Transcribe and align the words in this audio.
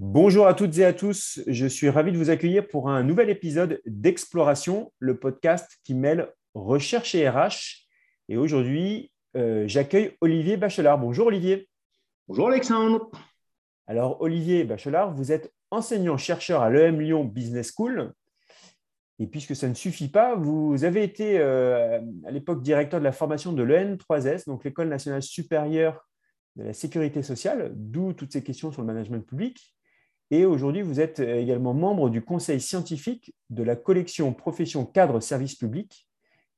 Bonjour 0.00 0.46
à 0.46 0.54
toutes 0.54 0.78
et 0.78 0.84
à 0.84 0.92
tous, 0.92 1.40
je 1.48 1.66
suis 1.66 1.88
ravi 1.88 2.12
de 2.12 2.18
vous 2.18 2.30
accueillir 2.30 2.68
pour 2.68 2.88
un 2.88 3.02
nouvel 3.02 3.30
épisode 3.30 3.80
d'Exploration, 3.84 4.92
le 5.00 5.18
podcast 5.18 5.80
qui 5.82 5.92
mêle 5.94 6.32
recherche 6.54 7.16
et 7.16 7.28
RH. 7.28 7.88
Et 8.28 8.36
aujourd'hui, 8.36 9.10
euh, 9.36 9.64
j'accueille 9.66 10.16
Olivier 10.20 10.56
Bachelard. 10.56 11.00
Bonjour 11.00 11.26
Olivier. 11.26 11.68
Bonjour 12.28 12.46
Alexandre. 12.46 13.10
Alors 13.88 14.22
Olivier 14.22 14.62
Bachelard, 14.62 15.12
vous 15.16 15.32
êtes 15.32 15.52
enseignant-chercheur 15.72 16.62
à 16.62 16.70
l'EM 16.70 17.00
Lyon 17.00 17.24
Business 17.24 17.72
School. 17.76 18.12
Et 19.18 19.26
puisque 19.26 19.56
ça 19.56 19.68
ne 19.68 19.74
suffit 19.74 20.08
pas, 20.08 20.36
vous 20.36 20.84
avez 20.84 21.02
été 21.02 21.40
euh, 21.40 22.00
à 22.24 22.30
l'époque 22.30 22.62
directeur 22.62 23.00
de 23.00 23.04
la 23.04 23.10
formation 23.10 23.52
de 23.52 23.64
l'EN3S, 23.64 24.46
donc 24.46 24.62
l'École 24.62 24.90
nationale 24.90 25.22
supérieure 25.22 26.06
de 26.54 26.62
la 26.62 26.72
sécurité 26.72 27.24
sociale, 27.24 27.72
d'où 27.74 28.12
toutes 28.12 28.32
ces 28.32 28.44
questions 28.44 28.70
sur 28.70 28.82
le 28.82 28.86
management 28.86 29.26
public. 29.26 29.74
Et 30.30 30.44
aujourd'hui, 30.44 30.82
vous 30.82 31.00
êtes 31.00 31.20
également 31.20 31.72
membre 31.72 32.10
du 32.10 32.22
conseil 32.22 32.60
scientifique 32.60 33.34
de 33.50 33.62
la 33.62 33.76
collection 33.76 34.34
Profession 34.34 34.84
Cadre 34.84 35.20
Service 35.20 35.54
Public, 35.54 36.06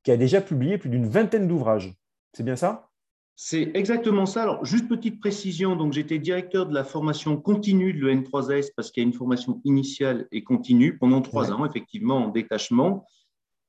qui 0.02 0.10
a 0.10 0.16
déjà 0.16 0.40
publié 0.40 0.78
plus 0.78 0.90
d'une 0.90 1.06
vingtaine 1.06 1.46
d'ouvrages. 1.46 1.94
C'est 2.32 2.42
bien 2.42 2.56
ça? 2.56 2.90
C'est 3.36 3.70
exactement 3.74 4.26
ça. 4.26 4.42
Alors, 4.42 4.64
juste 4.66 4.86
petite 4.86 5.18
précision, 5.18 5.74
donc 5.74 5.94
j'étais 5.94 6.18
directeur 6.18 6.66
de 6.66 6.74
la 6.74 6.84
formation 6.84 7.38
continue 7.38 7.94
de 7.94 8.06
l'EN3S 8.06 8.72
parce 8.76 8.90
qu'il 8.90 9.02
y 9.02 9.06
a 9.06 9.08
une 9.08 9.14
formation 9.14 9.62
initiale 9.64 10.28
et 10.30 10.44
continue 10.44 10.98
pendant 10.98 11.22
trois 11.22 11.50
ans, 11.50 11.64
effectivement, 11.64 12.26
en 12.26 12.28
détachement. 12.28 13.06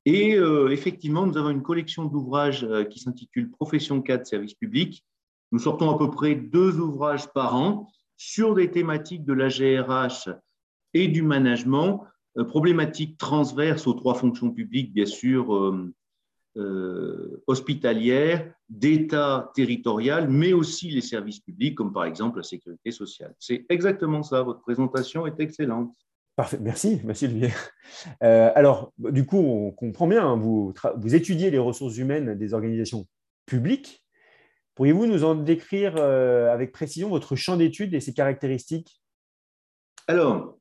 Et 0.06 0.36
euh, 0.36 0.70
effectivement, 0.72 1.26
nous 1.26 1.38
avons 1.38 1.52
une 1.52 1.62
collection 1.62 2.06
d'ouvrages 2.06 2.66
euh, 2.66 2.84
qui 2.84 3.00
s'intitule 3.00 3.50
Profession 3.50 4.02
cadre 4.02 4.26
service 4.26 4.56
public. 4.56 5.06
Nous 5.54 5.60
sortons 5.60 5.90
à 5.90 5.98
peu 5.98 6.10
près 6.10 6.36
deux 6.36 6.80
ouvrages 6.80 7.32
par 7.32 7.56
an 7.56 7.88
sur 8.24 8.54
des 8.54 8.70
thématiques 8.70 9.26
de 9.26 9.34
la 9.34 9.48
GRH 9.48 10.30
et 10.94 11.08
du 11.08 11.24
management, 11.24 12.04
euh, 12.38 12.44
problématiques 12.44 13.18
transverses 13.18 13.88
aux 13.88 13.96
trois 13.96 14.14
fonctions 14.14 14.52
publiques, 14.52 14.94
bien 14.94 15.08
sûr, 15.08 15.56
euh, 15.56 15.92
euh, 16.58 17.44
hospitalières, 17.48 18.54
d'État 18.70 19.52
territorial, 19.56 20.30
mais 20.30 20.54
aussi 20.54 20.92
les 20.92 21.02
services 21.02 21.40
publics, 21.40 21.74
comme 21.74 21.92
par 21.92 22.06
exemple 22.06 22.38
la 22.38 22.44
sécurité 22.44 22.92
sociale. 22.92 23.34
C'est 23.40 23.66
exactement 23.70 24.22
ça, 24.22 24.44
votre 24.44 24.62
présentation 24.62 25.26
est 25.26 25.40
excellente. 25.40 25.92
Parfait, 26.36 26.60
merci, 26.62 27.02
merci 27.04 27.26
Olivier. 27.26 27.50
alors, 28.22 28.94
du 29.00 29.26
coup, 29.26 29.38
on 29.38 29.72
comprend 29.72 30.06
bien, 30.06 30.28
hein, 30.28 30.38
vous 30.38 31.16
étudiez 31.16 31.50
les 31.50 31.58
ressources 31.58 31.98
humaines 31.98 32.36
des 32.36 32.54
organisations 32.54 33.08
publiques 33.48 34.01
Pourriez-vous 34.82 35.06
nous 35.06 35.24
en 35.24 35.36
décrire 35.36 35.94
euh, 35.98 36.52
avec 36.52 36.72
précision 36.72 37.10
votre 37.10 37.36
champ 37.36 37.56
d'études 37.56 37.94
et 37.94 38.00
ses 38.00 38.16
caractéristiques? 38.16 39.00
Alors, 40.08 40.58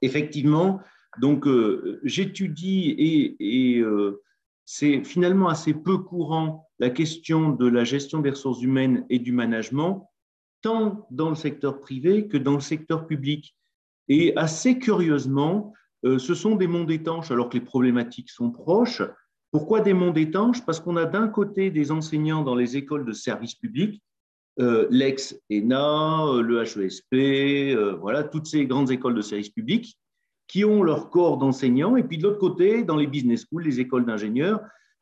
effectivement, 0.00 0.78
donc 1.20 1.48
euh, 1.48 1.98
j'étudie 2.04 3.34
et, 3.40 3.80
euh, 3.80 4.22
c'est 4.64 5.02
finalement 5.02 5.48
assez 5.48 5.74
peu 5.74 5.98
courant 5.98 6.70
la 6.78 6.90
question 6.90 7.50
de 7.50 7.66
la 7.66 7.82
gestion 7.82 8.20
des 8.20 8.30
ressources 8.30 8.62
humaines 8.62 9.06
et 9.10 9.18
du 9.18 9.32
management, 9.32 10.08
tant 10.60 11.08
dans 11.10 11.30
le 11.30 11.34
secteur 11.34 11.80
privé 11.80 12.28
que 12.28 12.36
dans 12.36 12.54
le 12.54 12.60
secteur 12.60 13.08
public. 13.08 13.56
Et 14.06 14.36
assez 14.36 14.78
curieusement, 14.78 15.72
ce 16.04 16.34
sont 16.36 16.54
des 16.54 16.68
mondes 16.68 16.92
étanches 16.92 17.32
alors 17.32 17.48
que 17.48 17.58
les 17.58 17.64
problématiques 17.64 18.30
sont 18.30 18.52
proches. 18.52 19.02
Pourquoi 19.52 19.80
des 19.80 19.92
mondes 19.92 20.16
étanches? 20.16 20.64
Parce 20.64 20.80
qu'on 20.80 20.96
a 20.96 21.04
d'un 21.04 21.28
côté 21.28 21.70
des 21.70 21.92
enseignants 21.92 22.42
dans 22.42 22.54
les 22.54 22.78
écoles 22.78 23.04
de 23.04 23.12
services 23.12 23.54
publics, 23.54 24.02
euh, 24.60 24.86
l'ex-ENA, 24.90 26.26
euh, 26.26 26.42
le 26.42 26.62
HESP, 26.62 27.12
euh, 27.12 27.96
voilà, 28.00 28.24
toutes 28.24 28.46
ces 28.46 28.66
grandes 28.66 28.90
écoles 28.90 29.14
de 29.14 29.20
services 29.20 29.50
publics 29.50 29.98
qui 30.48 30.64
ont 30.64 30.82
leur 30.82 31.10
corps 31.10 31.36
d'enseignants. 31.36 31.96
Et 31.96 32.02
puis 32.02 32.16
de 32.16 32.22
l'autre 32.22 32.38
côté, 32.38 32.82
dans 32.82 32.96
les 32.96 33.06
business 33.06 33.42
schools, 33.42 33.62
les 33.62 33.78
écoles 33.78 34.06
d'ingénieurs, 34.06 34.60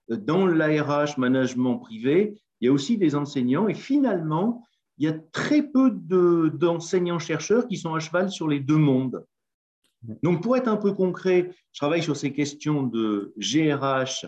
dans 0.08 0.46
l'ARH, 0.46 1.16
management 1.16 1.78
privé, 1.78 2.34
il 2.60 2.66
y 2.66 2.68
a 2.68 2.72
aussi 2.72 2.98
des 2.98 3.14
enseignants. 3.14 3.68
Et 3.68 3.74
finalement, 3.74 4.64
il 4.98 5.06
y 5.06 5.08
a 5.08 5.16
très 5.32 5.62
peu 5.62 5.92
d'enseignants-chercheurs 5.92 7.68
qui 7.68 7.76
sont 7.76 7.94
à 7.94 8.00
cheval 8.00 8.30
sur 8.30 8.48
les 8.48 8.60
deux 8.60 8.76
mondes. 8.76 9.24
Donc, 10.22 10.42
pour 10.42 10.56
être 10.56 10.68
un 10.68 10.76
peu 10.76 10.92
concret, 10.92 11.50
je 11.72 11.80
travaille 11.80 12.02
sur 12.02 12.16
ces 12.16 12.32
questions 12.32 12.82
de 12.82 13.32
GRH 13.36 14.26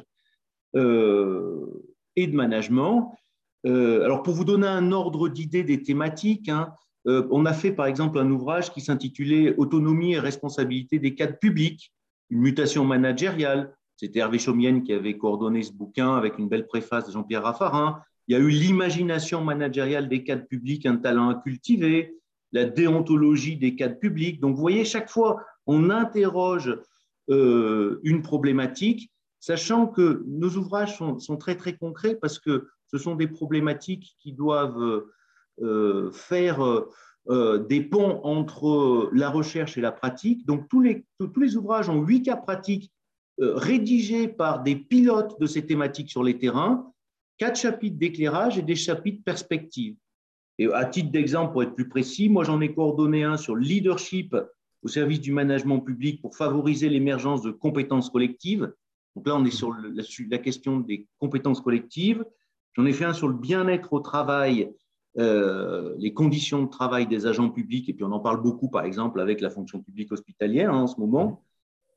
et 0.74 2.26
de 2.26 2.34
management. 2.34 3.14
Euh, 3.66 4.04
alors, 4.04 4.22
pour 4.22 4.34
vous 4.34 4.44
donner 4.44 4.66
un 4.66 4.92
ordre 4.92 5.28
d'idée 5.28 5.64
des 5.64 5.82
thématiques, 5.82 6.48
hein, 6.48 6.72
euh, 7.06 7.26
on 7.30 7.46
a 7.46 7.52
fait 7.52 7.72
par 7.72 7.86
exemple 7.86 8.18
un 8.18 8.30
ouvrage 8.30 8.72
qui 8.72 8.80
s'intitulait 8.80 9.54
Autonomie 9.56 10.14
et 10.14 10.18
responsabilité 10.18 10.98
des 10.98 11.14
cadres 11.14 11.38
publics, 11.38 11.92
une 12.30 12.40
mutation 12.40 12.84
managériale. 12.84 13.74
C'était 13.96 14.20
Hervé 14.20 14.38
Chaumienne 14.38 14.82
qui 14.82 14.92
avait 14.92 15.16
coordonné 15.16 15.62
ce 15.62 15.72
bouquin 15.72 16.16
avec 16.16 16.38
une 16.38 16.48
belle 16.48 16.66
préface 16.66 17.06
de 17.06 17.12
Jean-Pierre 17.12 17.44
Raffarin. 17.44 18.00
Il 18.26 18.32
y 18.32 18.36
a 18.36 18.40
eu 18.40 18.48
l'imagination 18.48 19.44
managériale 19.44 20.08
des 20.08 20.24
cadres 20.24 20.46
publics, 20.46 20.86
un 20.86 20.96
talent 20.96 21.28
à 21.28 21.34
cultiver, 21.36 22.16
la 22.52 22.64
déontologie 22.64 23.56
des 23.56 23.76
cadres 23.76 23.98
publics. 23.98 24.40
Donc, 24.40 24.56
vous 24.56 24.60
voyez, 24.60 24.84
chaque 24.84 25.10
fois, 25.10 25.44
on 25.66 25.90
interroge 25.90 26.76
une 27.28 28.20
problématique 28.22 29.11
sachant 29.42 29.88
que 29.88 30.22
nos 30.28 30.50
ouvrages 30.50 30.96
sont, 30.96 31.36
très 31.36 31.56
très 31.56 31.76
concrets 31.76 32.14
parce 32.14 32.38
que 32.38 32.68
ce 32.86 32.96
sont 32.96 33.16
des 33.16 33.26
problématiques 33.26 34.14
qui 34.20 34.32
doivent 34.32 35.04
euh, 35.60 36.12
faire 36.12 36.62
euh, 37.28 37.58
des 37.58 37.80
ponts 37.80 38.20
entre 38.22 39.10
la 39.12 39.30
recherche 39.30 39.76
et 39.76 39.80
la 39.80 39.90
pratique. 39.90 40.46
Donc 40.46 40.68
tous 40.68 40.80
les, 40.80 41.56
ouvrages 41.56 41.88
ont 41.88 42.02
huit 42.02 42.22
cas 42.22 42.36
pratiques 42.36 42.92
euh, 43.40 43.56
rédigés 43.56 44.28
par 44.28 44.62
des 44.62 44.76
pilotes 44.76 45.40
de 45.40 45.46
ces 45.46 45.66
thématiques 45.66 46.10
sur 46.10 46.22
les 46.22 46.38
terrains, 46.38 46.92
quatre 47.36 47.58
chapitres 47.58 47.98
d'éclairage 47.98 48.58
et 48.58 48.62
des 48.62 48.76
chapitres 48.76 49.24
perspectives. 49.24 49.96
Et 50.60 50.72
à 50.72 50.84
titre 50.84 51.10
d'exemple, 51.10 51.50
pour 51.50 51.64
être 51.64 51.74
plus 51.74 51.88
précis, 51.88 52.28
moi 52.28 52.44
j'en 52.44 52.60
ai 52.60 52.72
coordonné 52.72 53.24
un 53.24 53.36
sur 53.36 53.56
leadership 53.56 54.36
au 54.84 54.88
service 54.88 55.20
du 55.20 55.32
management 55.32 55.80
public 55.80 56.22
pour 56.22 56.36
favoriser 56.36 56.88
l'émergence 56.88 57.42
de 57.42 57.50
compétences 57.50 58.08
collectives 58.08 58.72
donc 59.14 59.26
là, 59.26 59.36
on 59.36 59.44
est 59.44 59.50
sur 59.50 59.72
la, 59.72 60.38
question 60.38 60.80
des 60.80 61.06
compétences 61.18 61.60
collectives. 61.60 62.24
J'en 62.74 62.86
ai 62.86 62.92
fait 62.92 63.04
un 63.04 63.12
sur 63.12 63.28
le 63.28 63.34
bien-être 63.34 63.92
au 63.92 64.00
travail, 64.00 64.72
euh, 65.18 65.94
les 65.98 66.14
conditions 66.14 66.62
de 66.62 66.70
travail 66.70 67.06
des 67.06 67.26
agents 67.26 67.50
publics, 67.50 67.88
et 67.88 67.92
puis 67.92 68.04
on 68.04 68.12
en 68.12 68.20
parle 68.20 68.40
beaucoup, 68.42 68.70
par 68.70 68.84
exemple, 68.84 69.20
avec 69.20 69.40
la 69.40 69.50
fonction 69.50 69.82
publique 69.82 70.12
hospitalière 70.12 70.72
hein, 70.72 70.82
en 70.82 70.86
ce 70.86 70.98
moment. 70.98 71.44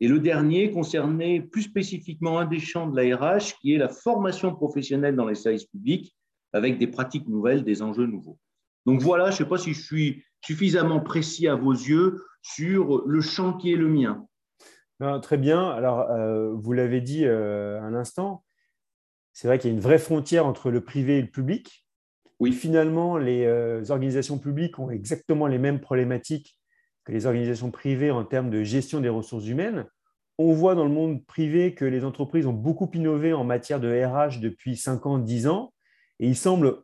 Et 0.02 0.10
le 0.10 0.20
dernier 0.20 0.72
concernait 0.72 1.40
plus 1.40 1.64
spécifiquement 1.64 2.40
un 2.40 2.46
des 2.46 2.60
champs 2.60 2.90
de 2.90 3.00
la 3.00 3.16
RH, 3.16 3.56
qui 3.62 3.74
est 3.74 3.78
la 3.78 3.88
formation 3.88 4.54
professionnelle 4.54 5.16
dans 5.16 5.26
les 5.26 5.36
services 5.36 5.66
publics, 5.66 6.14
avec 6.52 6.78
des 6.78 6.88
pratiques 6.88 7.30
nouvelles, 7.30 7.64
des 7.64 7.82
enjeux 7.82 8.06
nouveaux. 8.06 8.38
Donc 8.86 9.02
voilà, 9.02 9.28
je 9.28 9.36
ne 9.36 9.38
sais 9.38 9.50
pas 9.50 9.58
si 9.58 9.74
je 9.74 9.82
suis 9.82 10.24
suffisamment 10.42 11.00
précis 11.00 11.48
à 11.48 11.56
vos 11.56 11.72
yeux 11.72 12.22
sur 12.42 13.04
le 13.08 13.22
champ 13.22 13.54
qui 13.54 13.72
est 13.72 13.78
le 13.78 13.88
mien 13.88 14.28
très 15.22 15.38
bien. 15.38 15.70
Alors, 15.70 16.10
euh, 16.12 16.54
vous 16.54 16.74
l'avez 16.74 17.02
dit 17.02 17.26
euh, 17.26 17.82
un 17.82 17.94
instant, 17.94 18.44
c'est 19.34 19.48
vrai 19.48 19.60
qu'il 19.60 19.70
y 19.70 19.74
a 19.74 19.76
une 19.76 19.82
vraie 19.82 20.00
frontière 20.00 20.46
entre 20.46 20.72
le 20.72 20.82
privé 20.82 21.18
et 21.18 21.22
le 21.22 21.30
public. 21.30 21.86
Oui. 22.40 22.52
Finalement, 22.52 23.18
les 23.18 23.46
euh, 23.46 23.84
organisations 23.90 24.38
publiques 24.38 24.80
ont 24.80 24.90
exactement 24.90 25.48
les 25.48 25.58
mêmes 25.58 25.80
problématiques 25.80 26.60
que 27.06 27.12
les 27.12 27.26
organisations 27.26 27.72
privées 27.72 28.12
en 28.12 28.26
termes 28.26 28.50
de 28.50 28.64
gestion 28.64 29.00
des 29.00 29.10
ressources 29.10 29.48
humaines. 29.48 29.86
On 30.38 30.54
voit 30.54 30.76
dans 30.76 30.84
le 30.84 30.92
monde 30.92 31.26
privé 31.26 31.74
que 31.74 31.86
les 31.86 32.04
entreprises 32.04 32.46
ont 32.46 32.54
beaucoup 32.54 32.90
innové 32.94 33.32
en 33.32 33.46
matière 33.46 33.80
de 33.80 33.88
RH 33.88 34.42
depuis 34.42 34.76
5 34.76 35.06
ans, 35.06 35.18
10 35.18 35.48
ans. 35.48 35.74
Et 36.20 36.28
il 36.28 36.36
semble 36.36 36.82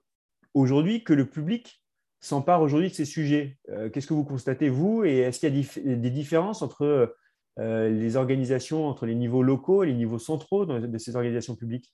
aujourd'hui 0.54 1.04
que 1.04 1.12
le 1.12 1.26
public 1.26 1.82
s'empare 2.22 2.62
aujourd'hui 2.62 2.90
de 2.90 2.94
ces 2.94 3.04
sujets. 3.04 3.58
Qu'est-ce 3.92 4.08
que 4.08 4.14
vous 4.14 4.24
constatez, 4.24 4.70
vous? 4.70 5.04
Et 5.04 5.18
est-ce 5.20 5.40
qu'il 5.40 5.58
y 5.58 5.92
a 5.92 5.96
des 5.96 6.12
différences 6.12 6.62
entre 6.62 7.14
euh, 7.60 7.90
les 7.90 8.16
organisations 8.16 8.88
entre 8.88 9.06
les 9.06 9.16
niveaux 9.16 9.44
locaux 9.44 9.84
et 9.84 9.88
les 9.88 9.94
niveaux 9.94 10.20
centraux 10.20 10.66
de 10.66 10.98
ces 10.98 11.16
organisations 11.18 11.56
publiques 11.56 11.94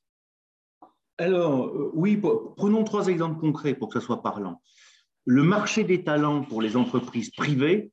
Alors, 1.18 1.65
euh, 1.65 1.92
oui, 1.95 2.21
prenons 2.56 2.83
trois 2.83 3.07
exemples 3.07 3.39
concrets 3.39 3.74
pour 3.74 3.89
que 3.89 4.00
ce 4.00 4.06
soit 4.06 4.21
parlant. 4.21 4.62
Le 5.25 5.42
marché 5.42 5.83
des 5.83 6.04
talents 6.04 6.44
pour 6.44 6.62
les 6.62 6.77
entreprises 6.77 7.31
privées 7.31 7.92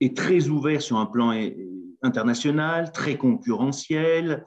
est 0.00 0.16
très 0.16 0.48
ouvert 0.48 0.82
sur 0.82 0.96
un 0.96 1.06
plan 1.06 1.32
international, 2.02 2.90
très 2.90 3.16
concurrentiel. 3.16 4.44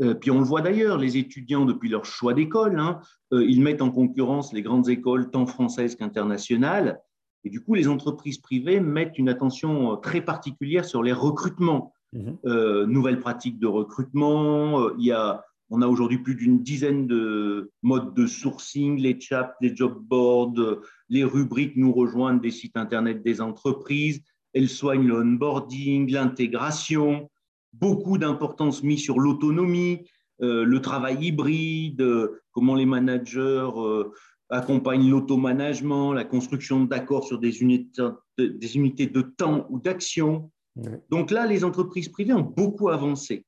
Euh, 0.00 0.14
puis 0.14 0.30
on 0.30 0.38
le 0.38 0.44
voit 0.44 0.60
d'ailleurs, 0.60 0.98
les 0.98 1.16
étudiants, 1.16 1.64
depuis 1.64 1.88
leur 1.88 2.04
choix 2.04 2.34
d'école, 2.34 2.78
hein, 2.78 3.00
ils 3.32 3.62
mettent 3.62 3.82
en 3.82 3.90
concurrence 3.90 4.52
les 4.52 4.62
grandes 4.62 4.90
écoles, 4.90 5.30
tant 5.30 5.46
françaises 5.46 5.96
qu'internationales. 5.96 7.00
Et 7.44 7.50
du 7.50 7.64
coup, 7.64 7.74
les 7.74 7.88
entreprises 7.88 8.38
privées 8.38 8.80
mettent 8.80 9.18
une 9.18 9.30
attention 9.30 9.96
très 9.96 10.20
particulière 10.20 10.84
sur 10.84 11.02
les 11.02 11.12
recrutements. 11.12 11.92
Mhm. 12.12 12.38
Euh, 12.44 12.86
nouvelles 12.86 13.20
pratiques 13.20 13.58
de 13.58 13.66
recrutement. 13.66 14.80
Euh, 14.80 14.94
il 14.98 15.06
y 15.06 15.12
a, 15.12 15.44
on 15.70 15.80
a 15.80 15.86
aujourd'hui 15.86 16.18
plus 16.18 16.34
d'une 16.34 16.62
dizaine 16.62 17.06
de 17.06 17.70
modes 17.82 18.14
de 18.14 18.26
sourcing, 18.26 18.98
les 19.00 19.18
chats, 19.18 19.54
les 19.62 19.74
job 19.74 19.96
boards, 19.98 20.54
les 21.08 21.24
rubriques 21.24 21.76
nous 21.76 21.92
rejoignent 21.92 22.40
des 22.40 22.50
sites 22.50 22.76
internet 22.76 23.22
des 23.22 23.40
entreprises. 23.40 24.20
elle 24.54 24.68
soigne 24.68 25.06
le 25.06 25.16
onboarding, 25.22 26.10
l'intégration, 26.10 27.30
beaucoup 27.72 28.18
d'importance 28.18 28.82
mise 28.82 29.00
sur 29.00 29.18
l'autonomie, 29.18 30.04
euh, 30.42 30.64
le 30.64 30.82
travail 30.82 31.24
hybride, 31.24 32.06
comment 32.50 32.74
les 32.74 32.84
managers 32.84 33.70
accompagnent 34.50 35.08
l'automanagement, 35.08 36.12
la 36.12 36.24
construction 36.24 36.84
d'accords 36.84 37.24
sur 37.24 37.38
des 37.38 37.62
unités, 37.62 38.02
des 38.36 38.76
unités 38.76 39.06
de 39.06 39.22
temps 39.22 39.66
ou 39.70 39.78
d'action. 39.78 40.50
Donc 41.10 41.30
là, 41.30 41.46
les 41.46 41.64
entreprises 41.64 42.08
privées 42.08 42.32
ont 42.32 42.40
beaucoup 42.40 42.88
avancé. 42.88 43.44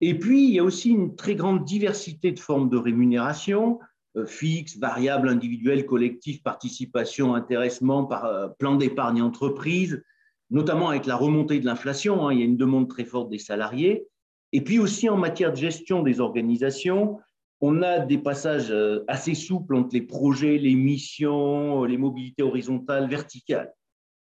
Et 0.00 0.18
puis, 0.18 0.44
il 0.44 0.54
y 0.54 0.58
a 0.58 0.64
aussi 0.64 0.90
une 0.90 1.16
très 1.16 1.34
grande 1.34 1.64
diversité 1.64 2.32
de 2.32 2.38
formes 2.38 2.70
de 2.70 2.76
rémunération, 2.76 3.80
euh, 4.16 4.26
fixe, 4.26 4.78
variable, 4.78 5.28
individuelle, 5.28 5.84
collective, 5.84 6.40
participation, 6.42 7.34
intéressement, 7.34 8.04
par, 8.04 8.24
euh, 8.24 8.48
plan 8.48 8.76
d'épargne 8.76 9.20
entreprise, 9.20 10.02
notamment 10.50 10.88
avec 10.88 11.06
la 11.06 11.16
remontée 11.16 11.60
de 11.60 11.66
l'inflation. 11.66 12.26
Hein, 12.26 12.32
il 12.32 12.38
y 12.38 12.42
a 12.42 12.46
une 12.46 12.56
demande 12.56 12.88
très 12.88 13.04
forte 13.04 13.28
des 13.28 13.38
salariés. 13.38 14.06
Et 14.52 14.62
puis 14.62 14.78
aussi 14.78 15.08
en 15.08 15.16
matière 15.16 15.52
de 15.52 15.58
gestion 15.58 16.02
des 16.02 16.20
organisations, 16.20 17.18
on 17.60 17.82
a 17.82 17.98
des 17.98 18.18
passages 18.18 18.70
euh, 18.70 19.04
assez 19.08 19.34
souples 19.34 19.74
entre 19.74 19.94
les 19.94 20.02
projets, 20.02 20.58
les 20.58 20.76
missions, 20.76 21.84
les 21.84 21.98
mobilités 21.98 22.42
horizontales, 22.42 23.10
verticales. 23.10 23.74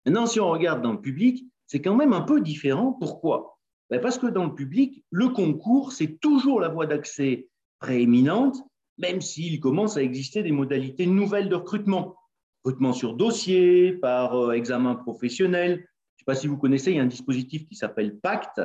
Maintenant, 0.06 0.28
si 0.28 0.42
on 0.42 0.50
regarde 0.50 0.82
dans 0.82 0.92
le 0.92 1.02
public, 1.02 1.46
c'est 1.68 1.82
quand 1.82 1.96
même 1.96 2.14
un 2.14 2.22
peu 2.22 2.42
différent. 2.42 2.94
Pourquoi? 2.94 3.58
Ben, 3.90 4.02
Parce 4.02 4.18
que 4.18 4.28
dans 4.28 4.46
le 4.46 4.56
public, 4.56 5.04
le 5.12 5.30
concours, 5.30 5.92
c'est 5.92 6.20
toujours 6.20 6.60
la 6.60 6.70
voie 6.70 6.86
d'accès 6.86 7.48
prééminente, 7.80 8.58
même 8.98 9.22
s'il 9.22 9.60
commence 9.60 9.98
à 9.98 10.04
exister 10.04 10.44
des 10.44 10.52
modalités 10.52 11.06
nouvelles 11.06 11.50
de 11.50 11.56
recrutement. 11.56 12.16
Recrutement 12.64 12.94
sur 12.94 13.16
dossier, 13.16 13.94
par 13.94 14.36
euh, 14.36 14.52
examen 14.54 14.96
professionnel. 14.96 15.72
Je 15.72 15.76
ne 15.76 16.20
sais 16.20 16.26
pas 16.26 16.36
si 16.36 16.48
vous 16.48 16.58
connaissez, 16.58 16.92
il 16.92 16.98
y 16.98 17.00
a 17.00 17.04
un 17.04 17.08
dispositif 17.08 17.66
qui 17.68 17.76
s'appelle 17.76 18.18
PACT, 18.20 18.62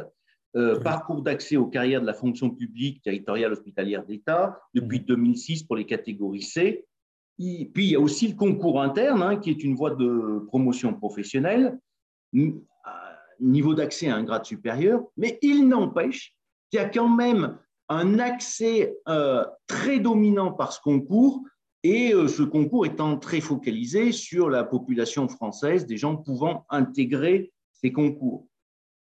euh, 0.57 0.81
Parcours 0.81 1.23
d'accès 1.23 1.57
aux 1.57 1.67
carrières 1.67 2.01
de 2.01 2.07
la 2.07 2.15
fonction 2.15 2.51
publique 2.51 3.03
territoriale 3.03 3.53
hospitalière 3.53 4.05
d'État, 4.05 4.61
depuis 4.73 5.01
2006 5.01 5.65
pour 5.65 5.77
les 5.77 5.85
catégories 5.85 6.43
C. 6.43 6.87
puis 7.37 7.71
il 7.77 7.91
y 7.91 7.97
a 7.97 8.01
aussi 8.01 8.29
le 8.29 8.35
concours 8.35 8.81
interne, 8.81 9.23
hein, 9.23 9.37
qui 9.37 9.51
est 9.51 9.63
une 9.63 9.75
voie 9.75 9.95
de 9.95 10.45
promotion 10.47 10.95
professionnelle, 10.95 11.79
niveau 13.41 13.75
d'accès 13.75 14.09
à 14.09 14.17
un 14.17 14.25
grade 14.25 14.45
supérieur, 14.45 15.03
mais 15.17 15.39
il 15.43 15.69
n'empêche 15.69 16.35
qu'il 16.71 16.81
y 16.81 16.83
a 16.83 16.89
quand 16.89 17.09
même 17.09 17.59
un 17.89 18.19
accès 18.19 18.97
euh, 19.09 19.45
très 19.67 19.99
dominant 19.99 20.53
par 20.53 20.73
ce 20.73 20.81
concours, 20.81 21.43
et 21.85 22.13
euh, 22.13 22.29
ce 22.29 22.43
concours 22.43 22.87
étant 22.87 23.17
très 23.17 23.41
focalisé 23.41 24.13
sur 24.13 24.51
la 24.51 24.65
population 24.65 25.29
française, 25.29 25.87
des 25.87 25.97
gens 25.97 26.17
pouvant 26.17 26.67
intégrer 26.71 27.53
ces 27.73 27.93
concours. 27.93 28.47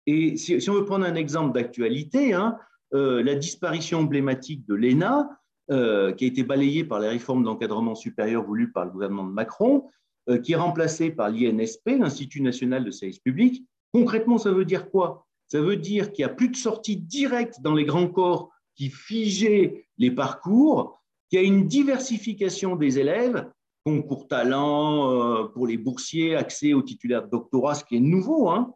Et 0.06 0.37
si, 0.37 0.58
on 0.70 0.75
veut 0.75 0.85
prendre 0.85 1.05
un 1.05 1.17
exemple 1.17 1.52
d'actualité, 1.52 2.32
hein, 2.32 2.56
euh, 2.94 3.23
la 3.23 3.35
disparition 3.35 4.00
emblématique 4.00 4.67
de 4.67 4.75
l'ENA, 4.75 5.31
qui 5.70 5.75
a 6.25 6.26
été 6.26 6.44
balayée 6.44 6.82
par 6.82 6.99
les 6.99 7.08
réformes 7.08 7.44
d'encadrement 7.44 7.94
supérieur 7.94 8.43
voulues 8.43 8.73
par 8.73 8.87
le 8.87 8.90
gouvernement 8.90 9.26
de 9.26 9.32
Macron, 9.32 9.85
qui 10.43 10.52
est 10.52 10.56
remplacée 10.56 11.11
par 11.11 11.29
l'INSP, 11.29 11.90
l'Institut 11.99 12.40
national 12.40 12.87
de 12.87 12.90
service 12.90 13.19
public. 13.19 13.67
Concrètement, 13.93 14.38
ça 14.38 14.52
veut 14.52 14.64
dire 14.64 14.90
quoi? 14.90 15.26
Ça 15.46 15.61
veut 15.61 15.76
dire 15.76 16.12
qu'il 16.12 16.25
n'y 16.25 16.31
a 16.31 16.35
plus 16.35 16.50
de 16.50 16.56
sortie 16.56 16.96
directe 16.96 17.61
dans 17.62 17.75
les 17.75 17.85
grands 17.85 18.08
corps 18.08 18.50
qui 18.76 18.90
figeait 18.90 19.87
les 19.96 20.11
parcours, 20.11 21.00
qu'il 21.29 21.40
y 21.40 21.43
a 21.43 21.46
une 21.46 21.67
diversification 21.67 22.76
des 22.76 22.99
élèves, 22.99 23.50
concours 23.85 24.29
talent 24.29 25.11
euh, 25.11 25.44
pour 25.44 25.67
les 25.67 25.79
boursiers, 25.79 26.37
accès 26.37 26.75
aux 26.75 26.82
titulaires 26.82 27.25
de 27.25 27.31
doctorat, 27.31 27.75
ce 27.75 27.85
qui 27.85 27.96
est 27.96 28.00
nouveau, 28.00 28.50
hein, 28.50 28.75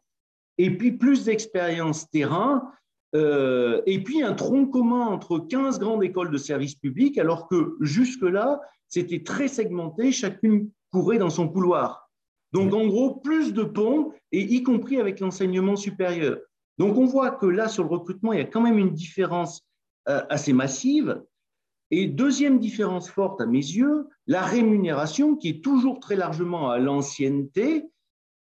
et 0.58 0.70
puis 0.76 0.92
plus 0.92 1.24
d'expérience 1.24 2.08
terrain, 2.10 2.70
euh, 3.14 3.82
et 3.86 4.02
puis 4.02 4.22
un 4.22 4.32
tronc 4.32 4.66
commun 4.66 5.06
entre 5.06 5.38
15 5.38 5.78
grandes 5.78 6.02
écoles 6.02 6.30
de 6.30 6.38
services 6.38 6.74
publics, 6.74 7.18
alors 7.18 7.46
que 7.48 7.76
jusque-là, 7.80 8.60
c'était 8.88 9.22
très 9.22 9.48
segmenté, 9.48 10.12
chacune 10.12 10.70
courait 10.90 11.18
dans 11.18 11.30
son 11.30 11.48
couloir. 11.48 12.10
Donc 12.52 12.74
en 12.74 12.86
gros, 12.86 13.14
plus 13.16 13.52
de 13.52 13.62
ponts, 13.62 14.12
et 14.30 14.40
y 14.40 14.62
compris 14.62 15.00
avec 15.00 15.20
l'enseignement 15.20 15.76
supérieur. 15.76 16.38
Donc 16.78 16.96
on 16.96 17.04
voit 17.04 17.30
que 17.30 17.46
là, 17.46 17.68
sur 17.68 17.84
le 17.84 17.90
recrutement, 17.90 18.32
il 18.32 18.38
y 18.38 18.42
a 18.42 18.46
quand 18.46 18.60
même 18.60 18.78
une 18.78 18.92
différence 18.92 19.66
euh, 20.08 20.22
assez 20.28 20.52
massive. 20.52 21.22
Et 21.90 22.06
deuxième 22.06 22.58
différence 22.58 23.10
forte 23.10 23.40
à 23.40 23.46
mes 23.46 23.58
yeux, 23.58 24.08
la 24.26 24.42
rémunération 24.42 25.36
qui 25.36 25.48
est 25.50 25.64
toujours 25.64 26.00
très 26.00 26.16
largement 26.16 26.70
à 26.70 26.78
l'ancienneté. 26.78 27.84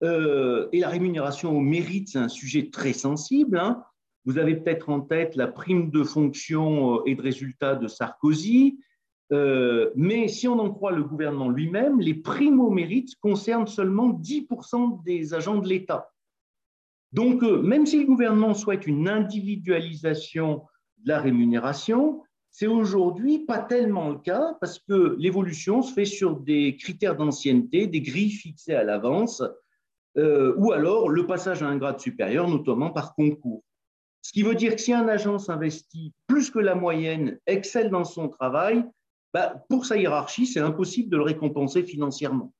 Euh, 0.04 0.68
et 0.72 0.80
la 0.80 0.88
rémunération 0.88 1.56
au 1.56 1.60
mérite, 1.60 2.10
c'est 2.10 2.18
un 2.18 2.28
sujet 2.28 2.70
très 2.70 2.92
sensible. 2.92 3.58
Hein. 3.58 3.82
Vous 4.24 4.38
avez 4.38 4.56
peut-être 4.56 4.90
en 4.90 5.00
tête 5.00 5.34
la 5.34 5.48
prime 5.48 5.90
de 5.90 6.04
fonction 6.04 6.96
euh, 6.96 7.02
et 7.06 7.14
de 7.14 7.22
résultat 7.22 7.74
de 7.74 7.88
Sarkozy. 7.88 8.78
Mais 9.30 10.28
si 10.28 10.48
on 10.48 10.58
en 10.58 10.70
croit 10.70 10.92
le 10.92 11.04
gouvernement 11.04 11.50
lui-même, 11.50 12.00
les 12.00 12.14
primes 12.14 12.60
au 12.60 12.70
mérite 12.70 13.14
concernent 13.20 13.66
seulement 13.66 14.10
10% 14.10 15.02
des 15.04 15.34
agents 15.34 15.58
de 15.58 15.68
l'État. 15.68 16.10
Donc, 17.12 17.42
même 17.42 17.86
si 17.86 18.00
le 18.00 18.06
gouvernement 18.06 18.54
souhaite 18.54 18.86
une 18.86 19.08
individualisation 19.08 20.62
de 20.98 21.08
la 21.08 21.20
rémunération, 21.20 22.22
c'est 22.50 22.66
aujourd'hui 22.66 23.40
pas 23.40 23.58
tellement 23.58 24.10
le 24.10 24.18
cas 24.18 24.56
parce 24.60 24.78
que 24.78 25.16
l'évolution 25.18 25.82
se 25.82 25.92
fait 25.92 26.04
sur 26.04 26.40
des 26.40 26.76
critères 26.76 27.16
d'ancienneté, 27.16 27.86
des 27.86 28.00
grilles 28.00 28.30
fixées 28.30 28.74
à 28.74 28.84
l'avance, 28.84 29.42
euh, 30.16 30.54
ou 30.56 30.72
alors 30.72 31.08
le 31.08 31.26
passage 31.26 31.62
à 31.62 31.68
un 31.68 31.76
grade 31.76 32.00
supérieur, 32.00 32.48
notamment 32.48 32.90
par 32.90 33.14
concours. 33.14 33.62
Ce 34.22 34.32
qui 34.32 34.42
veut 34.42 34.54
dire 34.54 34.74
que 34.74 34.80
si 34.80 34.92
un 34.92 35.06
agent 35.08 35.38
s'investit 35.38 36.12
plus 36.26 36.50
que 36.50 36.58
la 36.58 36.74
moyenne, 36.74 37.38
excelle 37.46 37.90
dans 37.90 38.04
son 38.04 38.28
travail, 38.28 38.84
bah, 39.34 39.62
pour 39.68 39.84
sa 39.84 39.96
hiérarchie, 39.96 40.46
c'est 40.46 40.60
impossible 40.60 41.10
de 41.10 41.16
le 41.16 41.22
récompenser 41.22 41.82
financièrement. 41.82 42.52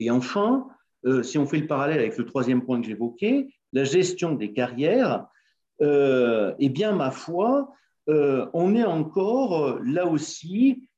Et 0.00 0.10
enfin, 0.10 0.68
euh, 1.06 1.22
si 1.22 1.38
on 1.38 1.46
fait 1.46 1.60
le 1.60 1.66
parallèle 1.66 2.00
avec 2.00 2.16
le 2.16 2.26
troisième 2.26 2.64
point 2.64 2.80
que 2.80 2.86
j'évoquais, 2.86 3.48
la 3.72 3.84
gestion 3.84 4.34
des 4.34 4.52
carrières, 4.52 5.26
euh, 5.82 6.54
eh 6.58 6.68
bien, 6.68 6.92
ma 6.92 7.10
foi, 7.10 7.72
euh, 8.08 8.46
on 8.52 8.74
est 8.74 8.84
encore 8.84 9.78
là 9.82 10.06
aussi 10.06 10.88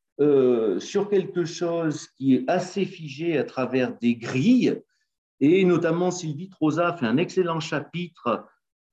sur 0.81 1.09
quelque 1.09 1.45
chose 1.45 2.09
qui 2.17 2.35
est 2.35 2.51
assez 2.51 2.85
figé 2.85 3.39
à 3.39 3.45
travers 3.45 3.97
des 3.99 4.17
grilles, 4.17 4.83
et 5.39 5.65
notamment 5.65 6.11
Sylvie 6.11 6.49
Troza 6.49 6.93
fait 6.97 7.07
un 7.07 7.19
excellent 7.19 7.61
chapitre 7.61 8.45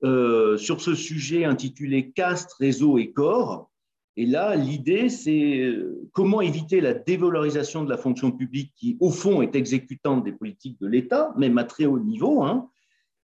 sur 0.02 0.80
ce 0.80 0.94
sujet 0.94 1.44
intitulé 1.44 2.12
Caste, 2.12 2.52
réseau 2.60 2.96
et 2.98 3.10
corps. 3.10 3.72
Et 4.18 4.24
là, 4.24 4.56
l'idée, 4.56 5.10
c'est 5.10 5.74
comment 6.12 6.40
éviter 6.40 6.80
la 6.80 6.94
dévalorisation 6.94 7.84
de 7.84 7.90
la 7.90 7.98
fonction 7.98 8.32
publique 8.32 8.72
qui, 8.74 8.96
au 9.00 9.10
fond, 9.10 9.42
est 9.42 9.54
exécutante 9.54 10.24
des 10.24 10.32
politiques 10.32 10.80
de 10.80 10.86
l'État, 10.86 11.34
même 11.36 11.58
à 11.58 11.64
très 11.64 11.84
haut 11.84 11.98
niveau, 11.98 12.42
hein, 12.42 12.70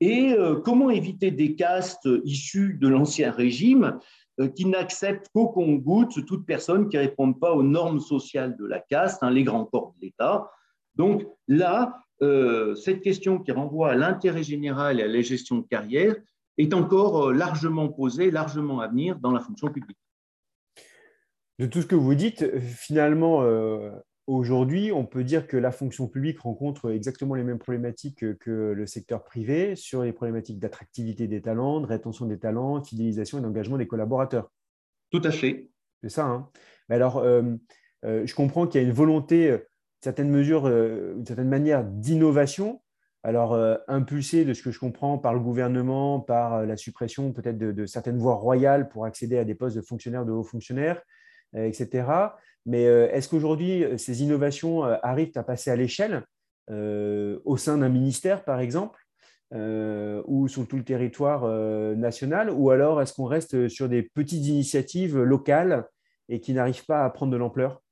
et 0.01 0.33
euh, 0.33 0.55
comment 0.55 0.89
éviter 0.89 1.31
des 1.31 1.55
castes 1.55 2.09
issues 2.25 2.77
de 2.79 2.87
l'ancien 2.87 3.31
régime 3.31 3.99
euh, 4.39 4.49
qui 4.49 4.65
n'acceptent 4.65 5.29
qu'au 5.33 5.47
compte 5.47 6.25
toute 6.25 6.45
personne 6.45 6.89
qui 6.89 6.97
ne 6.97 7.03
répond 7.03 7.33
pas 7.33 7.53
aux 7.53 7.63
normes 7.63 8.01
sociales 8.01 8.57
de 8.57 8.65
la 8.65 8.79
caste, 8.79 9.23
hein, 9.23 9.29
les 9.29 9.43
grands 9.43 9.65
corps 9.65 9.93
de 9.97 10.05
l'État. 10.05 10.51
Donc 10.95 11.25
là, 11.47 11.97
euh, 12.21 12.75
cette 12.75 13.01
question 13.01 13.39
qui 13.39 13.51
renvoie 13.51 13.91
à 13.91 13.95
l'intérêt 13.95 14.43
général 14.43 14.99
et 14.99 15.03
à 15.03 15.07
la 15.07 15.21
gestion 15.21 15.59
de 15.59 15.67
carrière 15.67 16.15
est 16.57 16.73
encore 16.73 17.31
largement 17.31 17.89
posée, 17.89 18.31
largement 18.31 18.79
à 18.79 18.87
venir 18.87 19.17
dans 19.19 19.31
la 19.31 19.39
fonction 19.39 19.69
publique. 19.69 19.97
De 21.59 21.65
tout 21.65 21.81
ce 21.81 21.87
que 21.87 21.95
vous 21.95 22.15
dites, 22.15 22.59
finalement, 22.59 23.41
Aujourd'hui, 24.27 24.91
on 24.91 25.05
peut 25.05 25.23
dire 25.23 25.45
que 25.45 25.55
la 25.55 25.71
fonction 25.71 26.07
publique 26.07 26.39
rencontre 26.39 26.89
exactement 26.89 27.35
les 27.35 27.43
mêmes 27.43 27.59
problématiques 27.59 28.37
que 28.39 28.73
le 28.75 28.87
secteur 28.87 29.23
privé 29.23 29.75
sur 29.75 30.01
les 30.01 30.13
problématiques 30.13 30.57
d'attractivité 30.57 31.27
des 31.27 31.43
talents, 31.43 31.79
de 31.79 31.85
rétention 31.85 32.25
des 32.25 32.39
talents, 32.39 32.83
fidélisation 32.83 33.37
et 33.37 33.41
d'engagement 33.41 33.77
des 33.77 33.85
collaborateurs. 33.85 34.51
Tout 35.11 35.21
à 35.23 35.29
fait. 35.29 35.69
C'est 36.01 36.09
ça. 36.09 36.25
Hein. 36.25 36.49
Mais 36.89 36.95
alors, 36.95 37.17
euh, 37.17 37.43
euh, 38.03 38.25
je 38.25 38.33
comprends 38.33 38.65
qu'il 38.65 38.81
y 38.81 38.83
a 38.83 38.87
une 38.87 38.93
volonté, 38.93 39.51
euh, 39.51 39.59
certaines 40.01 40.31
mesures, 40.31 40.65
une 40.67 41.25
certaine 41.25 41.49
manière 41.49 41.83
d'innovation. 41.83 42.81
Alors, 43.21 43.57
impulsée 43.87 44.45
de 44.45 44.53
ce 44.53 44.61
que 44.61 44.69
je 44.69 44.79
comprends 44.79 45.17
par 45.17 45.33
le 45.33 45.39
gouvernement, 45.39 46.19
par 46.19 46.63
la 46.63 46.77
suppression 46.77 47.33
peut-être 47.33 47.57
de, 47.57 47.71
de, 47.71 47.87
certaines 47.87 48.19
voies 48.19 48.35
royales 48.35 48.87
pour 48.87 49.05
accéder 49.05 49.39
à 49.39 49.45
des 49.45 49.55
postes 49.55 49.75
de 49.75 49.81
fonctionnaires, 49.81 50.25
de 50.25 50.31
hauts 50.31 50.43
fonctionnaires, 50.43 51.01
etc. 51.55 52.35
Mais 52.65 52.87
euh, 52.87 53.09
est-ce 53.11 53.29
qu'aujourd'hui, 53.29 53.83
euh, 53.83 53.97
ces 53.97 54.23
innovations 54.23 54.85
euh, 54.85 54.95
arrivent 55.03 55.31
à 55.35 55.43
passer 55.43 55.71
à 55.71 55.75
l'échelle 55.75 56.23
au 56.67 57.57
sein 57.57 57.77
d'un 57.77 57.89
ministère, 57.89 58.43
par 58.43 58.59
exemple, 58.59 58.99
ou 59.51 60.47
sur 60.47 60.67
tout 60.67 60.77
le 60.77 60.83
territoire 60.83 61.47
national, 61.95 62.49
ou 62.49 62.71
alors 62.71 63.03
est-ce 63.03 63.13
qu'on 63.13 63.25
reste 63.25 63.67
sur 63.67 63.87
des 63.87 64.01
petites 64.01 64.47
initiatives 64.47 65.21
locales 65.21 65.85
et 66.27 66.39
qui 66.39 66.53
n'arrivent 66.53 66.87
pas 66.87 67.05
à 67.05 67.09
prendre 67.11 67.31
de 67.31 67.37
l'ampleur? 67.37 67.83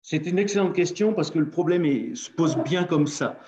C'est 0.00 0.24
une 0.24 0.38
excellente 0.38 0.74
question 0.74 1.12
parce 1.12 1.30
que 1.30 1.38
le 1.38 1.50
problème 1.50 2.14
se 2.14 2.30
pose 2.30 2.56
bien 2.64 2.84
comme 2.84 3.06
ça. 3.06 3.38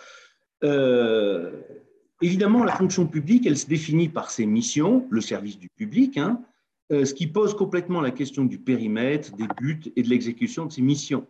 évidemment, 2.20 2.64
la 2.64 2.76
fonction 2.76 3.06
publique, 3.06 3.46
elle 3.46 3.56
se 3.56 3.66
définit 3.66 4.10
par 4.10 4.30
ses 4.30 4.44
missions, 4.44 5.06
le 5.08 5.22
service 5.22 5.58
du 5.58 5.70
public, 5.70 6.18
hein, 6.18 6.42
euh, 6.42 6.57
ce 6.90 7.12
qui 7.14 7.26
pose 7.26 7.54
complètement 7.54 8.00
la 8.00 8.10
question 8.10 8.44
du 8.44 8.58
périmètre, 8.58 9.36
des 9.36 9.46
buts 9.60 9.92
et 9.94 10.02
de 10.02 10.08
l'exécution 10.08 10.66
de 10.66 10.72
ses 10.72 10.82
missions. 10.82 11.26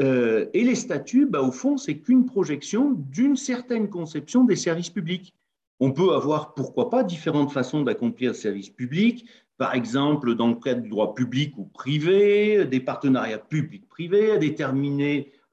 Euh, 0.00 0.46
et 0.52 0.64
les 0.64 0.74
statuts, 0.74 1.26
bah, 1.26 1.42
au 1.42 1.52
fond, 1.52 1.76
c'est 1.76 1.98
qu'une 1.98 2.26
projection 2.26 2.92
d'une 2.92 3.36
certaine 3.36 3.88
conception 3.88 4.44
des 4.44 4.56
services 4.56 4.90
publics. 4.90 5.34
On 5.80 5.92
peut 5.92 6.14
avoir, 6.14 6.54
pourquoi 6.54 6.90
pas, 6.90 7.02
différentes 7.02 7.52
façons 7.52 7.82
d'accomplir 7.82 8.30
le 8.30 8.36
service 8.36 8.70
public, 8.70 9.26
par 9.58 9.74
exemple 9.74 10.34
dans 10.34 10.48
le 10.48 10.56
cadre 10.56 10.82
du 10.82 10.88
droit 10.88 11.14
public 11.14 11.56
ou 11.56 11.64
privé, 11.64 12.66
des 12.66 12.80
partenariats 12.80 13.38
publics-privés 13.38 14.32
à, 14.32 14.38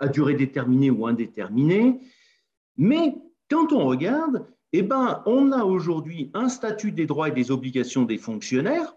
à 0.04 0.08
durée 0.08 0.34
déterminée 0.34 0.90
ou 0.90 1.08
indéterminée. 1.08 2.00
Mais 2.78 3.16
quand 3.50 3.72
on 3.72 3.86
regarde, 3.86 4.46
eh 4.74 4.82
ben, 4.82 5.22
on 5.26 5.52
a 5.52 5.64
aujourd'hui 5.64 6.32
un 6.34 6.50
statut 6.50 6.92
des 6.92 7.06
droits 7.06 7.30
et 7.30 7.34
des 7.34 7.52
obligations 7.52 8.04
des 8.04 8.18
fonctionnaires 8.18 8.94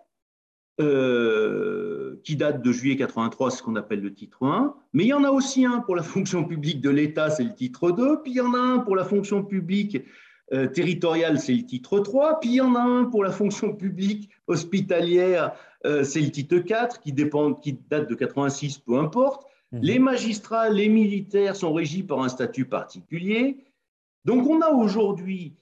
euh, 0.79 2.21
qui 2.23 2.37
date 2.37 2.61
de 2.63 2.71
juillet 2.71 2.97
83, 2.97 3.51
ce 3.51 3.63
qu'on 3.63 3.77
appelle 3.77 4.01
le 4.01 4.13
titre 4.13 4.45
1, 4.45 4.75
mais 4.93 5.05
il 5.05 5.09
y 5.09 5.15
en 5.15 5.25
a 5.25 5.31
aussi 5.31 5.65
un 5.65 5.81
pour 5.81 5.97
la 5.97 6.03
fonction 6.15 6.45
publique 6.45 6.83
de 6.83 6.91
l'État, 6.91 7.31
c'est 7.31 7.45
le 7.45 7.55
titre 7.55 7.93
2, 7.93 8.21
puis 8.23 8.33
il 8.33 8.37
y 8.37 8.41
en 8.43 8.53
a 8.53 8.59
un 8.59 8.79
pour 8.81 8.95
la 8.95 9.05
fonction 9.05 9.43
publique 9.43 10.05
euh, 10.53 10.67
territoriale, 10.67 11.41
c'est 11.41 11.55
le 11.55 11.65
titre 11.65 11.99
3, 11.99 12.41
puis 12.41 12.51
il 12.51 12.55
y 12.57 12.61
en 12.61 12.75
a 12.75 12.81
un 12.81 13.05
pour 13.05 13.25
la 13.25 13.31
fonction 13.31 13.75
publique 13.75 14.29
hospitalière, 14.49 15.53
euh, 15.87 16.05
c'est 16.05 16.21
le 16.21 16.31
titre 16.31 16.59
4, 16.59 17.01
qui, 17.01 17.13
dépend, 17.13 17.55
qui 17.55 17.79
date 17.89 18.11
de 18.11 18.15
86, 18.15 18.79
peu 18.79 18.99
importe. 18.99 19.47
Mhm. 19.73 19.81
Les 19.83 19.99
magistrats, 19.99 20.69
les 20.69 20.91
militaires 20.91 21.57
sont 21.57 21.73
régis 21.73 22.03
par 22.03 22.21
un 22.21 22.29
statut 22.29 22.67
particulier. 22.67 23.65
Donc 24.27 24.47
on 24.47 24.61
a 24.61 24.71
aujourd'hui 24.71 25.55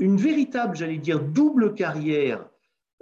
une 0.00 0.16
véritable, 0.16 0.74
j'allais 0.74 0.98
dire, 0.98 1.20
double 1.20 1.74
carrière 1.74 2.48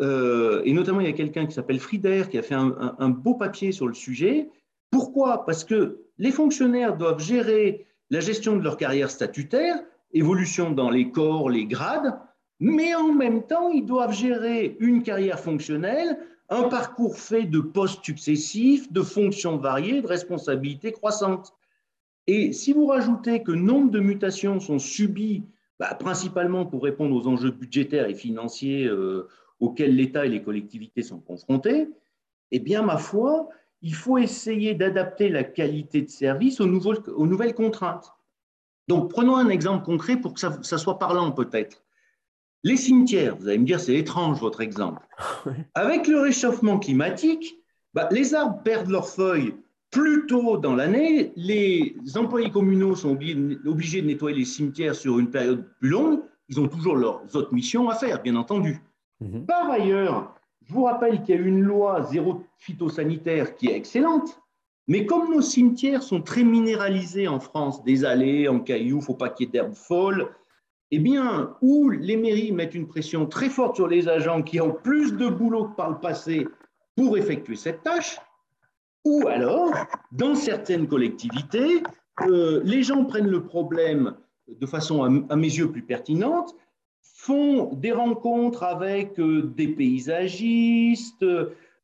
euh, 0.01 0.63
et 0.65 0.73
notamment 0.73 1.01
il 1.01 1.07
y 1.07 1.11
a 1.11 1.15
quelqu'un 1.15 1.47
qui 1.47 1.55
s'appelle 1.55 1.81
Frieder 1.81 2.25
qui 2.31 2.39
a 2.39 2.43
fait 2.43 2.55
un, 2.55 3.09
beau 3.09 3.35
papier 3.35 3.73
sur 3.73 3.87
le 3.87 3.95
sujet. 3.95 4.49
Pourquoi? 4.91 5.45
Parce 5.45 5.65
que 5.65 6.01
les 6.19 6.31
fonctionnaires 6.31 6.97
doivent 6.97 7.21
gérer 7.21 7.87
la 8.11 8.21
gestion 8.21 8.57
de 8.57 8.63
leur 8.63 8.77
carrière 8.77 9.11
statutaire, 9.11 9.77
évolution 10.13 10.71
dans 10.71 10.91
les 10.91 11.11
corps, 11.11 11.51
les 11.51 11.67
grades, 11.67 12.19
mais 12.61 12.95
en 12.95 13.13
même 13.13 13.47
temps, 13.47 13.69
ils 13.71 13.85
doivent 13.85 14.15
gérer 14.15 14.77
une 14.81 15.03
carrière 15.03 15.41
fonctionnelle, 15.41 16.19
un 16.49 16.65
parcours 16.65 17.19
fait 17.19 17.45
de 17.45 17.61
postes 17.61 18.05
successifs, 18.05 18.91
de 18.93 19.03
fonctions 19.03 19.57
variées, 19.57 20.01
de 20.01 20.07
responsabilités 20.07 20.93
croissantes. 20.93 21.53
Et 22.27 22.53
si 22.53 22.73
vous 22.73 22.87
rajoutez 22.87 23.43
que 23.43 23.53
nombre 23.53 23.91
de 23.91 24.01
mutations 24.01 24.61
sont 24.61 24.79
subies, 24.79 25.45
bah, 25.79 25.95
principalement 25.95 26.65
pour 26.65 26.83
répondre 26.83 27.15
aux 27.15 27.27
enjeux 27.29 27.51
budgétaires 27.51 28.09
et 28.09 28.15
financiers 28.15 28.87
euh, 28.87 29.29
auxquels 29.61 29.95
l'État 29.95 30.27
et 30.27 30.29
les 30.29 30.43
collectivités 30.43 31.03
sont 31.03 31.21
confrontés, 31.21 31.89
eh 32.51 32.59
bien, 32.59 32.83
ma 32.83 32.99
foi, 32.99 33.49
il 33.83 33.95
faut 33.95 34.19
essayer 34.19 34.75
d'adapter 34.75 35.29
la 35.29 35.45
qualité 35.45 36.03
de 36.03 36.09
service 36.09 36.61
aux, 36.61 36.67
nouvelles 36.67 37.55
contraintes. 37.55 38.13
Donc, 38.89 39.11
prenons 39.11 39.37
un 39.37 39.49
exemple 39.49 39.85
concret 39.85 40.17
pour 40.17 40.35
que 40.35 40.41
ça, 40.41 40.79
soit 40.79 40.99
parlant 40.99 41.33
peut-être. 41.33 41.83
Les 42.63 42.77
cimetières, 42.77 43.37
vous 43.37 43.49
allez 43.49 43.59
me 43.59 43.67
dire, 43.67 43.81
c'est 43.81 43.95
étrange 43.95 44.41
votre 44.41 44.61
exemple. 44.61 45.07
Avec 45.75 46.07
le 46.07 46.21
réchauffement 46.21 46.79
climatique, 46.79 47.57
bah, 47.95 48.09
les 48.11 48.35
arbres 48.35 48.63
perdent 48.63 48.91
leurs 48.91 49.09
feuilles 49.09 49.55
plus 49.91 50.27
tôt 50.27 50.57
dans 50.59 50.75
l'année, 50.75 51.33
les 51.37 51.97
employés 52.17 52.51
communaux 52.51 52.97
sont 52.97 53.13
obligés 53.13 54.03
de 54.03 54.07
nettoyer 54.07 54.37
les 54.37 54.45
cimetières 54.45 54.95
sur 54.95 55.19
une 55.19 55.31
période 55.31 55.65
plus 55.79 55.89
longue, 55.89 56.21
ils 56.49 56.61
ont 56.61 56.69
toujours 56.69 56.97
leurs 56.97 57.23
autres 57.35 57.55
missions 57.55 57.89
à 57.89 57.95
faire, 57.95 58.23
bien 58.23 58.37
entendu. 58.37 58.81
Mhm. 59.21 59.47
Par 59.47 59.71
ailleurs, 59.71 60.35
je 60.65 60.73
vous 60.73 60.85
rappelle 60.85 61.23
qu'il 61.23 61.35
y 61.35 61.39
a 61.39 61.41
une 61.41 61.63
loi 61.63 62.03
zéro 62.03 62.43
phytosanitaire 62.59 63.57
qui 63.57 63.69
est 63.69 63.77
excellente, 63.77 64.41
mais 64.89 65.07
comme 65.07 65.33
nos 65.33 65.41
cimetières 65.41 66.03
sont 66.03 66.23
très 66.23 66.45
minéralisés 66.45 67.29
en 67.29 67.41
France, 67.41 67.83
des 67.85 68.05
allées, 68.05 68.49
en 68.49 68.61
cailloux, 68.61 69.01
faut 69.01 69.15
pas 69.15 69.31
qu'il 69.31 69.47
y 69.47 69.49
ait 69.49 69.53
d'herbes 69.53 69.75
folles, 69.75 70.29
eh 70.93 70.99
bien, 70.99 71.57
où 71.63 71.89
les 71.91 72.17
mairies 72.17 72.53
mettent 72.53 72.75
une 72.75 72.87
pression 72.87 73.27
très 73.27 73.49
forte 73.49 73.77
sur 73.77 73.89
les 73.89 74.09
agents 74.09 74.43
qui 74.43 74.61
ont 74.61 74.73
plus 74.73 75.17
de 75.17 75.29
boulot 75.29 75.69
que 75.69 75.75
par 75.75 75.91
le 75.91 75.99
passé 75.99 76.47
pour 76.95 77.19
effectuer 77.19 77.57
cette 77.57 77.83
tâche, 77.83 78.19
ou 79.05 79.27
alors, 79.29 79.73
dans 80.13 80.35
certaines 80.35 80.87
collectivités, 80.89 81.83
euh, 82.23 82.61
les 82.65 82.83
gens 82.83 83.05
prennent 83.05 83.29
le 83.29 83.45
problème 83.45 84.17
de 84.49 84.67
façon, 84.67 85.27
à 85.29 85.37
mes 85.37 85.49
yeux, 85.49 85.71
plus 85.71 85.83
pertinente 85.83 86.55
font 87.15 87.73
des 87.75 87.93
rencontres 87.93 88.63
avec 88.63 89.19
euh, 89.19 89.53
des 89.57 89.69
paysagistes, 89.69 91.25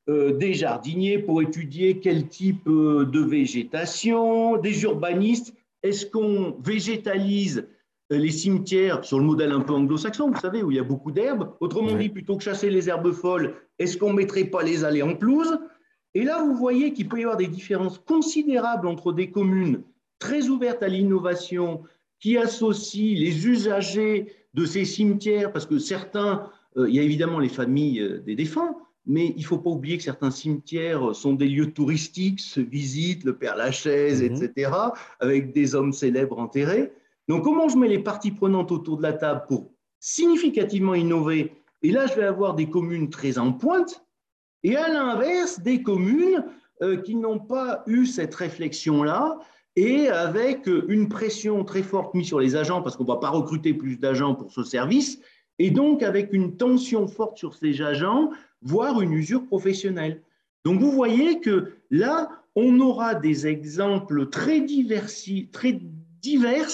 euh, 0.08 0.32
des 0.32 0.54
jardiniers 0.54 1.18
pour 1.18 1.42
étudier 1.42 2.00
quel 2.00 2.28
type 2.28 2.66
euh, 2.66 3.04
de 3.04 3.20
végétation, 3.20 4.56
des 4.56 4.82
urbanistes. 4.82 5.54
Est-ce 5.82 6.06
qu'on 6.06 6.56
végétalise 6.62 7.68
les 8.10 8.30
cimetières 8.30 9.04
sur 9.04 9.18
le 9.18 9.24
modèle 9.24 9.52
un 9.52 9.60
peu 9.60 9.72
anglo-saxon, 9.72 10.30
vous 10.30 10.40
savez, 10.40 10.62
où 10.62 10.70
il 10.70 10.76
y 10.76 10.80
a 10.80 10.84
beaucoup 10.84 11.10
d'herbes? 11.10 11.54
Autrement 11.60 11.96
dit, 11.96 12.08
plutôt 12.08 12.36
que 12.36 12.42
chasser 12.42 12.68
les 12.68 12.88
herbes 12.88 13.12
folles, 13.12 13.54
est-ce 13.78 13.96
qu'on 13.96 14.10
ne 14.10 14.18
mettrait 14.18 14.44
pas 14.44 14.62
les 14.62 14.84
allées 14.84 15.02
en 15.02 15.14
pelouse? 15.14 15.58
Et 16.14 16.24
là, 16.24 16.42
vous 16.44 16.54
voyez 16.54 16.92
qu'il 16.92 17.08
peut 17.08 17.18
y 17.18 17.22
avoir 17.22 17.38
des 17.38 17.46
différences 17.46 17.98
considérables 17.98 18.86
entre 18.86 19.12
des 19.12 19.30
communes 19.30 19.82
très 20.18 20.48
ouvertes 20.48 20.82
à 20.82 20.88
l'innovation, 20.88 21.82
qui 22.20 22.36
associent 22.36 23.18
les 23.18 23.46
usagers 23.48 24.32
de 24.54 24.64
ces 24.64 24.84
cimetières, 24.84 25.52
parce 25.52 25.66
que 25.66 25.78
certains, 25.78 26.50
euh, 26.76 26.88
il 26.88 26.94
y 26.94 26.98
a 26.98 27.02
évidemment 27.02 27.38
les 27.38 27.48
familles 27.48 28.00
euh, 28.00 28.18
des 28.18 28.34
défunts, 28.34 28.76
mais 29.06 29.28
il 29.36 29.40
ne 29.40 29.46
faut 29.46 29.58
pas 29.58 29.70
oublier 29.70 29.96
que 29.96 30.04
certains 30.04 30.30
cimetières 30.30 31.14
sont 31.14 31.32
des 31.32 31.48
lieux 31.48 31.72
touristiques, 31.72 32.40
se 32.40 32.60
visitent, 32.60 33.24
le 33.24 33.36
Père 33.36 33.56
Lachaise, 33.56 34.22
mhm. 34.22 34.36
etc., 34.36 34.70
avec 35.20 35.52
des 35.52 35.74
hommes 35.74 35.92
célèbres 35.92 36.38
enterrés. 36.38 36.92
Donc, 37.28 37.44
comment 37.44 37.68
je 37.68 37.76
mets 37.76 37.88
les 37.88 37.98
parties 37.98 38.30
prenantes 38.30 38.70
autour 38.72 38.98
de 38.98 39.02
la 39.02 39.12
table 39.12 39.44
pour 39.48 39.70
significativement 39.98 40.94
innover? 40.94 41.52
Et 41.82 41.90
là, 41.90 42.06
je 42.06 42.14
vais 42.14 42.24
avoir 42.24 42.54
des 42.54 42.68
communes 42.68 43.10
très 43.10 43.38
en 43.38 43.52
pointe, 43.52 44.04
et 44.62 44.76
à 44.76 44.88
l'inverse, 44.88 45.60
des 45.60 45.82
communes 45.82 46.44
euh, 46.82 46.96
qui 47.02 47.16
n'ont 47.16 47.40
pas 47.40 47.82
eu 47.86 48.06
cette 48.06 48.34
réflexion-là 48.34 49.38
et 49.76 50.08
avec 50.08 50.66
une 50.66 51.08
pression 51.08 51.64
très 51.64 51.82
forte 51.82 52.14
mise 52.14 52.26
sur 52.26 52.40
les 52.40 52.56
agents, 52.56 52.82
parce 52.82 52.96
qu'on 52.96 53.04
ne 53.04 53.08
va 53.08 53.16
pas 53.16 53.30
recruter 53.30 53.74
plus 53.74 53.96
d'agents 53.96 54.34
pour 54.34 54.52
ce 54.52 54.62
service, 54.64 55.20
et 55.58 55.70
donc 55.70 56.02
avec 56.02 56.32
une 56.32 56.56
tension 56.56 57.06
forte 57.08 57.38
sur 57.38 57.54
ces 57.54 57.80
agents, 57.82 58.30
voire 58.60 59.00
une 59.00 59.12
usure 59.12 59.46
professionnelle. 59.46 60.22
Donc 60.64 60.80
vous 60.80 60.92
voyez 60.92 61.40
que 61.40 61.72
là, 61.90 62.30
on 62.54 62.78
aura 62.80 63.14
des 63.14 63.46
exemples 63.46 64.28
très, 64.28 64.60
diversi, 64.60 65.48
très 65.52 65.80
divers, 66.20 66.68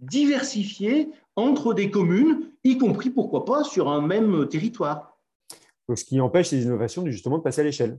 diversifiés 0.00 1.10
entre 1.36 1.74
des 1.74 1.90
communes, 1.90 2.50
y 2.64 2.78
compris, 2.78 3.10
pourquoi 3.10 3.44
pas, 3.44 3.64
sur 3.64 3.88
un 3.88 4.06
même 4.06 4.48
territoire. 4.48 5.18
ce 5.94 6.04
qui 6.04 6.20
empêche 6.20 6.50
les 6.50 6.64
innovations 6.64 7.06
justement 7.06 7.38
de 7.38 7.42
passer 7.42 7.60
à 7.60 7.64
l'échelle. 7.64 7.98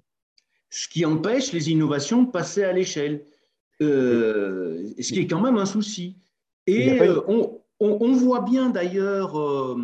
Ce 0.69 0.87
qui 0.87 1.05
empêche 1.05 1.51
les 1.53 1.69
innovations 1.69 2.23
de 2.23 2.31
passer 2.31 2.63
à 2.63 2.73
l'échelle. 2.73 3.25
Euh, 3.82 4.89
ce 5.00 5.12
qui 5.12 5.20
est 5.20 5.27
quand 5.27 5.41
même 5.41 5.58
un 5.58 5.65
souci. 5.65 6.17
Et 6.67 7.01
euh, 7.01 7.22
on, 7.79 8.13
voit 8.13 8.41
bien 8.41 8.70
d'ailleurs 8.70 9.39
euh, 9.39 9.75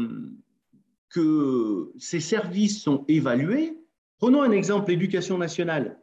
que 1.10 1.92
ces 2.00 2.20
services 2.20 2.82
sont 2.82 3.04
évalués. 3.08 3.78
Prenons 4.18 4.42
un 4.42 4.52
exemple, 4.52 4.92
l'éducation 4.92 5.38
nationale. 5.38 6.00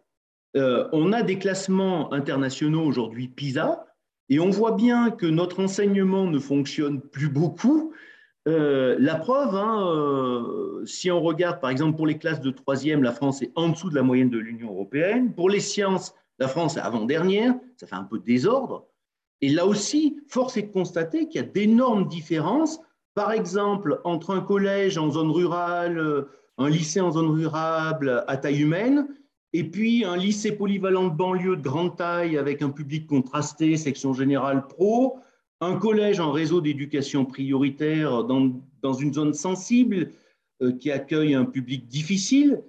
on 0.54 1.12
a 1.12 1.22
des 1.22 1.38
classements 1.38 2.12
internationaux 2.12 2.82
aujourd'hui 2.82 3.28
PISA, 3.28 3.86
et 4.28 4.38
on 4.40 4.50
voit 4.50 4.72
bien 4.72 5.10
que 5.10 5.26
notre 5.26 5.60
enseignement 5.60 6.26
ne 6.26 6.38
fonctionne 6.38 7.00
plus 7.00 7.28
beaucoup. 7.28 7.92
la 8.44 9.14
preuve, 9.16 9.54
hein, 9.54 10.82
si 10.84 11.10
on 11.10 11.20
regarde 11.20 11.60
par 11.60 11.70
exemple 11.70 11.96
pour 11.96 12.06
les 12.06 12.18
classes 12.18 12.40
de 12.40 12.50
troisième, 12.50 13.02
la 13.02 13.12
France 13.12 13.40
est 13.40 13.52
en 13.54 13.70
dessous 13.70 13.88
de 13.88 13.94
la 13.94 14.02
moyenne 14.02 14.30
de 14.30 14.38
l'Union 14.38 14.70
européenne. 14.70 15.32
Pour 15.34 15.48
les 15.48 15.60
sciences, 15.60 16.14
la 16.38 16.48
France 16.48 16.76
est 16.76 16.80
avant-dernière, 16.80 17.54
ça 17.76 17.86
fait 17.86 17.96
un 17.96 18.04
peu 18.04 18.18
de 18.18 18.24
désordre. 18.24 18.86
Et 19.40 19.48
là 19.48 19.66
aussi, 19.66 20.18
force 20.28 20.56
est 20.56 20.62
de 20.62 20.72
constater 20.72 21.28
qu'il 21.28 21.40
y 21.40 21.44
a 21.44 21.46
d'énormes 21.46 22.08
différences, 22.08 22.80
par 23.14 23.32
exemple, 23.32 24.00
entre 24.04 24.30
un 24.30 24.40
collège 24.40 24.98
en 24.98 25.10
zone 25.10 25.30
rurale, 25.30 25.98
euh, 25.98 26.28
un 26.58 26.68
lycée 26.68 27.00
en 27.00 27.12
zone 27.12 27.30
rurale 27.30 28.24
à 28.26 28.36
taille 28.36 28.62
humaine, 28.62 29.08
et 29.52 29.64
puis 29.64 30.04
un 30.04 30.16
lycée 30.16 30.52
polyvalent 30.52 31.08
de 31.08 31.16
banlieue 31.16 31.56
de 31.56 31.62
grande 31.62 31.96
taille 31.96 32.36
avec 32.36 32.62
un 32.62 32.70
public 32.70 33.06
contrasté, 33.06 33.76
section 33.76 34.12
générale 34.12 34.66
pro, 34.66 35.18
un 35.60 35.76
collège 35.76 36.20
en 36.20 36.30
réseau 36.30 36.60
d'éducation 36.60 37.24
prioritaire 37.24 38.24
dans, 38.24 38.92
une 38.92 39.14
zone 39.14 39.34
sensible 39.34 40.10
euh, 40.62 40.72
qui 40.72 40.90
accueille 40.90 41.34
un 41.34 41.44
public 41.44 41.88
difficile, 41.88 42.62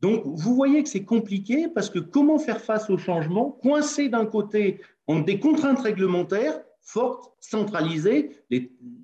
donc, 0.00 0.22
vous 0.26 0.54
voyez 0.54 0.82
que 0.82 0.88
c'est 0.88 1.04
compliqué 1.04 1.68
parce 1.68 1.88
que 1.88 1.98
comment 1.98 2.38
faire 2.38 2.60
face 2.60 2.90
au 2.90 2.98
changement, 2.98 3.50
coincé 3.50 4.08
d'un 4.08 4.26
côté 4.26 4.80
entre 5.06 5.24
des 5.24 5.40
contraintes 5.40 5.80
réglementaires, 5.80 6.60
forte, 6.82 7.32
centralisée. 7.40 8.30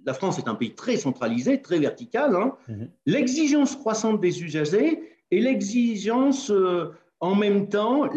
la 0.05 0.15
France 0.15 0.39
est 0.39 0.49
un 0.49 0.55
pays 0.55 0.75
très 0.75 0.97
centralisé, 0.97 1.63
très 1.63 1.79
vertical. 1.79 2.37
Hein. 2.37 2.55
Mhm. 2.69 2.91
L'exigence 3.07 3.75
croissante 3.75 4.21
des 4.21 4.43
usagers 4.43 5.03
et 5.31 5.41
l'exigence 5.41 6.51
euh, 6.51 6.93
en 7.21 7.35
même 7.35 7.69
temps 7.69 8.09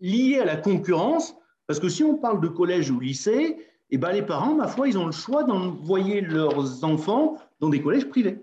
liée 0.00 0.38
à 0.40 0.44
la 0.44 0.56
concurrence. 0.56 1.34
Parce 1.66 1.80
que 1.80 1.88
si 1.88 2.04
on 2.04 2.18
parle 2.18 2.40
de 2.40 2.48
collège 2.48 2.90
ou 2.90 3.00
lycée, 3.00 3.56
eh 3.90 3.98
ben 3.98 4.12
les 4.12 4.22
parents, 4.22 4.54
ma 4.54 4.68
foi, 4.68 4.88
ils 4.88 4.98
ont 4.98 5.06
le 5.06 5.12
choix 5.12 5.44
d'envoyer 5.44 6.20
leurs 6.20 6.84
enfants 6.84 7.36
dans 7.60 7.68
des 7.68 7.80
collèges 7.80 8.08
privés. 8.08 8.38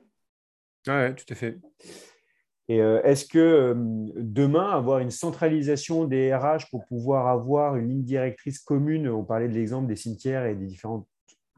Oui, 0.88 1.16
tout 1.16 1.26
à 1.30 1.36
fait. 1.36 1.60
Et 2.70 2.82
euh, 2.84 3.02
est-ce 3.02 3.26
que 3.26 3.40
euh, 3.40 3.74
demain, 4.16 4.70
avoir 4.70 5.00
une 5.00 5.10
centralisation 5.10 6.06
des 6.06 6.34
RH 6.34 6.70
pour 6.70 6.86
pouvoir 6.86 7.28
avoir 7.28 7.76
une 7.76 7.90
ligne 7.90 8.04
directrice 8.04 8.60
commune, 8.60 9.10
on 9.10 9.24
parlait 9.24 9.48
de 9.48 9.56
l'exemple 9.56 9.88
des 9.88 9.96
cimetières 9.96 10.46
et 10.46 10.54
des 10.54 10.68
différentes 10.68 11.08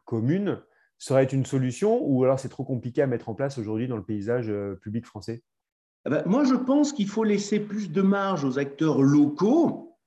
communes, 0.06 0.62
serait 0.98 1.26
une 1.26 1.46
solution 1.46 2.00
ou 2.02 2.24
alors 2.24 2.40
c'est 2.40 2.48
trop 2.48 2.64
compliqué 2.64 3.02
à 3.02 3.08
mettre 3.08 3.28
en 3.28 3.36
place 3.36 3.58
aujourd'hui 3.58 3.90
dans 3.90 3.98
le 3.98 4.04
paysage 4.04 4.50
euh, 4.50 4.80
public 4.82 5.06
français? 5.06 5.44
Ah 6.06 6.12
ben, 6.12 6.24
Moi, 6.26 6.46
je 6.46 6.56
pense 6.56 6.94
qu'il 6.94 7.10
faut 7.10 7.26
laisser 7.26 7.60
plus 7.60 7.92
de 7.92 8.02
marge 8.02 8.46
aux 8.46 8.58
acteurs 8.58 9.02
locaux 9.02 9.98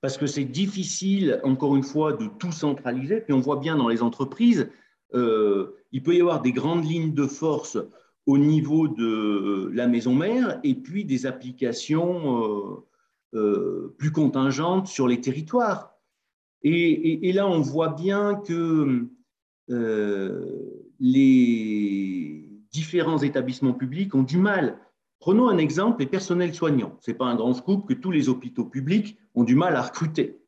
parce 0.00 0.16
que 0.16 0.26
c'est 0.26 0.44
difficile, 0.44 1.40
encore 1.44 1.76
une 1.76 1.82
fois, 1.82 2.14
de 2.14 2.26
tout 2.26 2.52
centraliser. 2.52 3.20
Puis 3.20 3.34
on 3.34 3.40
voit 3.40 3.56
bien 3.56 3.76
dans 3.76 3.88
les 3.88 4.00
entreprises, 4.00 4.70
il 5.12 6.02
peut 6.04 6.14
y 6.14 6.20
avoir 6.20 6.40
des 6.40 6.52
grandes 6.52 6.84
lignes 6.84 7.14
de 7.14 7.26
force 7.26 7.78
au 8.28 8.36
niveau 8.36 8.88
de 8.88 9.70
la 9.72 9.86
maison 9.86 10.14
mère 10.14 10.60
et 10.62 10.74
puis 10.74 11.06
des 11.06 11.24
applications 11.24 12.44
euh, 12.44 12.84
euh, 13.34 13.94
plus 13.96 14.12
contingentes 14.12 14.86
sur 14.86 15.08
les 15.08 15.22
territoires. 15.22 15.94
Et, 16.62 17.32
là, 17.32 17.48
on 17.48 17.60
voit 17.60 17.88
bien 17.88 18.34
que 18.34 19.06
euh, 19.70 20.44
les 21.00 22.50
différents 22.70 23.16
établissements 23.16 23.72
publics 23.72 24.14
ont 24.14 24.24
du 24.24 24.36
mal. 24.36 24.78
Prenons 25.20 25.48
un 25.48 25.56
exemple, 25.56 26.00
les 26.00 26.06
personnels 26.06 26.52
soignants. 26.52 26.98
Ce 27.00 27.10
n'est 27.10 27.16
pas 27.16 27.24
un 27.24 27.36
grand 27.36 27.54
scoop 27.54 27.88
que 27.88 27.94
tous 27.94 28.10
les 28.10 28.28
hôpitaux 28.28 28.66
publics 28.66 29.16
ont 29.34 29.44
du 29.44 29.54
mal 29.54 29.74
à 29.74 29.80
recruter. 29.80 30.38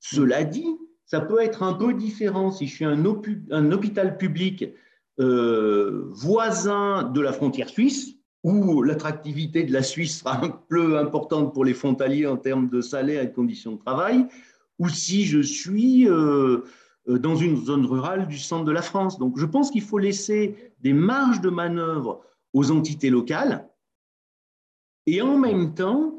Cela 0.00 0.42
dit, 0.42 0.76
ça 1.04 1.20
peut 1.20 1.40
être 1.40 1.62
un 1.62 1.74
peu 1.74 1.94
différent 1.94 2.50
si 2.50 2.66
je 2.66 2.74
suis 2.74 2.84
un, 2.84 3.04
un 3.52 3.70
hôpital 3.70 4.16
public 4.18 4.64
euh, 5.20 6.04
voisin 6.10 7.02
de 7.02 7.20
la 7.20 7.32
frontière 7.32 7.68
suisse, 7.68 8.14
où 8.44 8.82
l'attractivité 8.82 9.64
de 9.64 9.72
la 9.72 9.82
Suisse 9.82 10.20
sera 10.20 10.44
un 10.44 10.50
peu 10.50 10.98
importante 10.98 11.52
pour 11.52 11.64
les 11.64 11.74
frontaliers 11.74 12.26
en 12.26 12.36
termes 12.36 12.68
de 12.68 12.80
salaire 12.80 13.22
et 13.22 13.26
de 13.26 13.34
conditions 13.34 13.72
de 13.72 13.78
travail, 13.78 14.26
ou 14.78 14.88
si 14.88 15.24
je 15.24 15.40
suis 15.40 16.08
euh, 16.08 16.60
euh, 17.08 17.18
dans 17.18 17.34
une 17.34 17.56
zone 17.64 17.84
rurale 17.84 18.28
du 18.28 18.38
centre 18.38 18.64
de 18.64 18.70
la 18.70 18.82
France. 18.82 19.18
Donc 19.18 19.38
je 19.38 19.44
pense 19.44 19.72
qu'il 19.72 19.82
faut 19.82 19.98
laisser 19.98 20.72
des 20.80 20.92
marges 20.92 21.40
de 21.40 21.50
manœuvre 21.50 22.24
aux 22.52 22.70
entités 22.70 23.10
locales 23.10 23.68
et 25.06 25.20
en 25.20 25.36
même 25.36 25.74
temps 25.74 26.14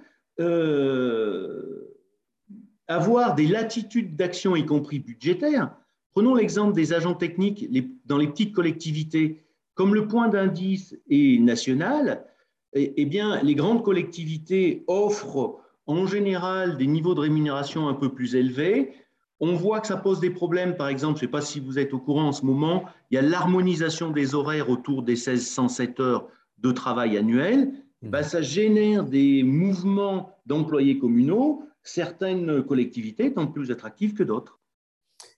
avoir 2.88 3.36
des 3.36 3.48
latitudes 3.48 4.16
d'action, 4.16 4.56
y 4.56 4.66
compris 4.66 5.00
budgétaires, 5.00 5.76
Prenons 6.14 6.36
l'exemple 6.36 6.74
des 6.74 6.94
agents 6.94 7.14
techniques 7.14 7.70
dans 8.06 8.18
les 8.18 8.28
petites 8.28 8.54
collectivités. 8.54 9.44
Comme 9.76 9.96
le 9.96 10.08
point 10.08 10.28
d'indice 10.28 10.98
est 11.10 11.40
national, 11.42 12.26
eh, 12.74 12.94
eh, 12.98 13.06
bien, 13.06 13.42
les 13.42 13.56
grandes 13.56 13.84
collectivités 13.84 14.84
offrent 14.88 15.60
en 15.86 16.06
général 16.06 16.78
des 16.78 16.88
niveaux 16.88 17.16
de 17.16 17.22
rémunération 17.22 17.88
un 17.88 17.94
peu 17.94 18.14
plus 18.14 18.36
élevés. 18.36 18.94
On 19.40 19.54
voit 19.56 19.80
que 19.80 19.88
ça 19.88 19.98
pose 19.98 20.20
des 20.20 20.30
problèmes. 20.30 20.76
Par 20.76 20.90
exemple, 20.90 21.18
je 21.18 21.24
ne 21.24 21.28
sais 21.28 21.32
pas 21.32 21.42
si 21.42 21.60
vous 21.60 21.80
êtes 21.80 21.94
au 21.94 22.00
courant 22.00 22.28
en 22.28 22.32
ce 22.32 22.46
moment, 22.46 22.86
il 23.10 23.16
y 23.16 23.18
a 23.18 23.22
l'harmonisation 23.22 24.12
des 24.12 24.36
horaires 24.36 24.70
autour 24.70 25.04
des 25.04 25.14
1607 25.14 26.00
heures 26.00 26.28
de 26.58 26.72
travail 26.72 27.18
annuel. 27.18 27.72
Mmh. 28.02 28.10
Ben, 28.10 28.24
ça 28.24 28.42
génère 28.42 29.06
des 29.06 29.44
mouvements 29.44 30.38
d'employés 30.46 31.00
communaux, 31.00 31.64
certaines 31.84 32.64
collectivités 32.64 33.28
étant 33.28 33.48
plus 33.48 33.72
attractives 33.72 34.14
que 34.14 34.24
d'autres. 34.24 34.59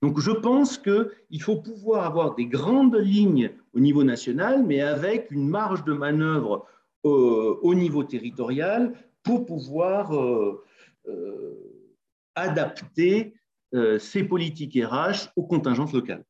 Donc 0.01 0.19
je 0.19 0.31
pense 0.31 0.79
qu'il 0.79 1.41
faut 1.41 1.57
pouvoir 1.57 2.05
avoir 2.05 2.35
des 2.35 2.47
grandes 2.47 2.95
lignes 2.95 3.51
au 3.73 3.79
niveau 3.79 4.03
national, 4.03 4.63
mais 4.65 4.81
avec 4.81 5.29
une 5.29 5.47
marge 5.47 5.83
de 5.85 5.93
manœuvre 5.93 6.65
euh, 7.05 7.57
au 7.61 7.75
niveau 7.75 8.03
territorial 8.03 8.93
pour 9.23 9.45
pouvoir 9.45 10.15
euh, 10.15 10.63
euh, 11.07 11.55
adapter 12.35 13.35
ces 13.99 14.25
politiques 14.25 14.77
RH 14.83 15.29
aux 15.37 15.47
contingences 15.47 15.93
locales. 15.93 16.25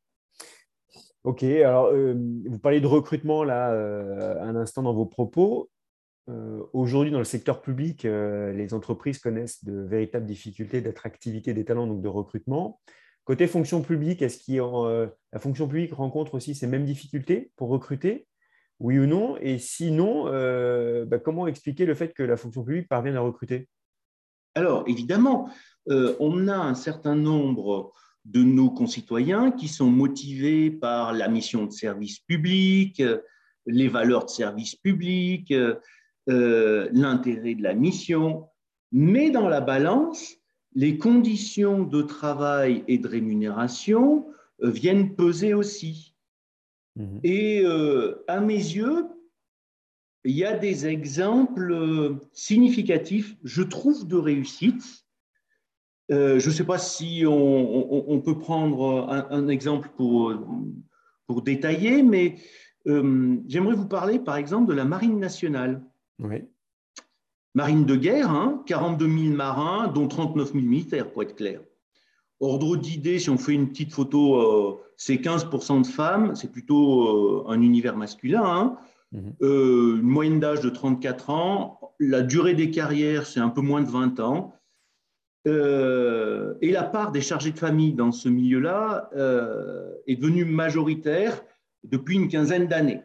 Ok, 1.24 1.42
alors 1.42 1.92
vous 1.92 2.60
parlez 2.60 2.80
de 2.80 2.86
recrutement 2.86 3.44
là 3.44 3.72
un 4.42 4.56
instant 4.56 4.84
dans 4.84 4.94
vos 4.94 5.08
propos. 5.08 5.72
Aujourd'hui, 6.72 7.10
dans 7.10 7.18
le 7.18 7.26
secteur 7.26 7.64
public, 7.64 8.04
les 8.04 8.76
entreprises 8.76 9.18
connaissent 9.18 9.64
de 9.64 9.74
véritables 9.74 10.28
difficultés 10.28 10.82
d'attractivité 10.82 11.56
des 11.56 11.66
talents, 11.66 11.88
donc 11.88 12.04
de 12.04 12.08
recrutement. 12.08 12.80
Côté 13.24 13.46
fonction 13.46 13.82
publique, 13.82 14.22
est-ce 14.24 14.40
que 14.40 14.60
euh, 14.60 15.08
la 15.32 15.40
fonction 15.40 15.68
publique 15.68 15.94
rencontre 15.94 16.34
aussi 16.34 16.56
ces 16.56 16.66
mêmes 16.66 16.86
difficultés 16.86 17.52
pour 17.56 17.70
recruter? 17.70 18.28
Oui 18.80 18.98
ou 18.98 19.06
non? 19.06 19.38
Et 19.38 19.60
sinon, 19.60 20.28
euh, 20.28 21.06
bah, 21.06 21.20
comment 21.20 21.46
expliquer 21.46 21.86
le 21.86 21.94
fait 21.94 22.14
que 22.14 22.24
la 22.24 22.36
fonction 22.36 22.64
publique 22.64 22.90
parvienne 22.90 23.16
à 23.16 23.22
recruter? 23.22 23.68
Alors, 24.56 24.84
évidemment, 24.88 25.50
euh, 25.90 26.16
on 26.20 26.48
a 26.48 26.56
un 26.56 26.74
certain 26.74 27.16
nombre 27.16 27.94
de 28.26 28.42
nos 28.42 28.72
concitoyens 28.72 29.52
qui 29.52 29.68
sont 29.68 29.90
motivés 29.90 30.72
par 30.72 31.14
la 31.14 31.28
mission 31.28 31.66
de 31.66 31.72
service 31.72 32.20
public, 32.20 33.02
les 33.68 33.88
valeurs 33.88 34.26
de 34.26 34.30
service 34.30 34.76
public, 34.76 35.54
l'intérêt 36.28 37.56
de 37.56 37.64
la 37.64 37.74
mission. 37.74 38.48
Mais 38.92 39.32
dans 39.32 39.48
la 39.48 39.62
balance, 39.62 40.36
les 40.74 40.98
conditions 40.98 41.84
de 41.84 42.02
travail 42.02 42.84
et 42.88 42.98
de 42.98 43.08
rémunération 43.08 44.28
euh, 44.64 44.70
viennent 44.70 45.16
peser 45.16 45.54
aussi. 45.54 46.16
Mhm. 46.96 47.20
Et 47.24 47.62
euh, 47.64 48.24
à 48.28 48.40
mes 48.40 48.56
yeux, 48.56 49.06
il 50.24 50.36
y 50.36 50.46
a 50.46 50.58
des 50.58 50.88
exemples 50.88 51.72
euh, 51.72 52.16
significatifs, 52.32 53.36
je 53.44 53.64
trouve, 53.64 54.08
de 54.08 54.16
réussite. 54.16 55.06
je 56.10 56.46
ne 56.46 56.54
sais 56.54 56.66
pas 56.66 56.78
si 56.78 57.24
on, 57.26 58.22
peut 58.24 58.38
prendre 58.38 59.08
un, 59.10 59.48
exemple 59.48 59.90
pour, 59.96 60.34
pour, 61.26 61.42
détailler, 61.42 62.04
mais 62.04 62.36
j'aimerais 62.86 63.76
vous 63.76 63.88
parler, 63.88 64.20
par 64.20 64.36
exemple, 64.36 64.68
de 64.68 64.74
la 64.74 64.84
Marine 64.84 65.20
nationale. 65.20 65.82
Oui 66.20 66.44
marine 67.54 67.86
de 67.86 67.96
guerre, 67.96 68.32
42 68.66 69.06
hein, 69.06 69.18
000 69.24 69.36
marins, 69.36 69.88
dont 69.88 70.08
39 70.08 70.54
000 70.54 70.64
militaires, 70.64 71.12
pour 71.12 71.24
être 71.24 71.36
clair. 71.36 71.62
Ordre 72.40 72.76
d'idée, 72.76 73.20
si 73.20 73.30
on 73.30 73.38
fait 73.38 73.54
une 73.54 73.70
petite 73.70 73.94
photo, 73.94 74.36
euh, 74.36 74.80
c'est 74.98 75.16
15% 75.16 75.84
de 75.84 75.88
femmes, 75.88 76.36
c'est 76.36 76.52
plutôt 76.52 77.44
euh, 77.44 77.46
un 77.48 77.62
univers 77.62 77.96
masculin. 77.96 78.44
Hein. 78.44 78.78
Mhm. 79.12 79.34
Euh, 79.44 79.98
une 79.98 80.08
moyenne 80.08 80.40
d'âge 80.40 80.62
de 80.62 80.70
34 80.70 81.30
ans. 81.30 81.94
La 82.00 82.22
durée 82.22 82.56
des 82.56 82.72
carrières, 82.72 83.28
c'est 83.28 83.40
un 83.40 83.50
peu 83.50 83.62
moins 83.62 83.82
de 83.82 83.90
20 83.90 84.20
ans. 84.20 84.56
et 85.46 86.72
la 86.72 86.84
part 86.84 87.12
des 87.12 87.22
chargés 87.22 87.52
de 87.52 87.60
famille 87.60 87.94
dans 87.94 88.12
ce 88.12 88.30
milieu-là 88.30 89.10
est 90.06 90.16
devenue 90.16 90.46
majoritaire 90.46 91.44
depuis 91.84 92.16
une 92.16 92.28
quinzaine 92.28 92.68
d'années. 92.68 93.02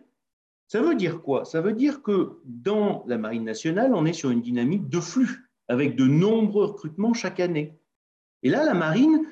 Ça 0.69 0.83
veut 0.83 0.97
dire 0.97 1.23
quoi? 1.23 1.45
Ça 1.45 1.61
veut 1.61 1.73
dire 1.73 2.03
que 2.03 2.41
dans 2.45 3.05
la 3.07 3.19
Marine 3.19 3.45
nationale, 3.45 3.95
on 3.95 4.05
est 4.05 4.13
sur 4.13 4.31
une 4.31 4.41
dynamique 4.41 4.89
de 4.89 5.01
flux, 5.01 5.49
avec 5.69 5.97
de 5.97 6.05
nombreux 6.05 6.67
recrutements 6.67 7.15
chaque 7.15 7.41
année. 7.41 7.79
Et 8.43 8.51
là, 8.51 8.65
la 8.65 8.75
Marine, 8.75 9.23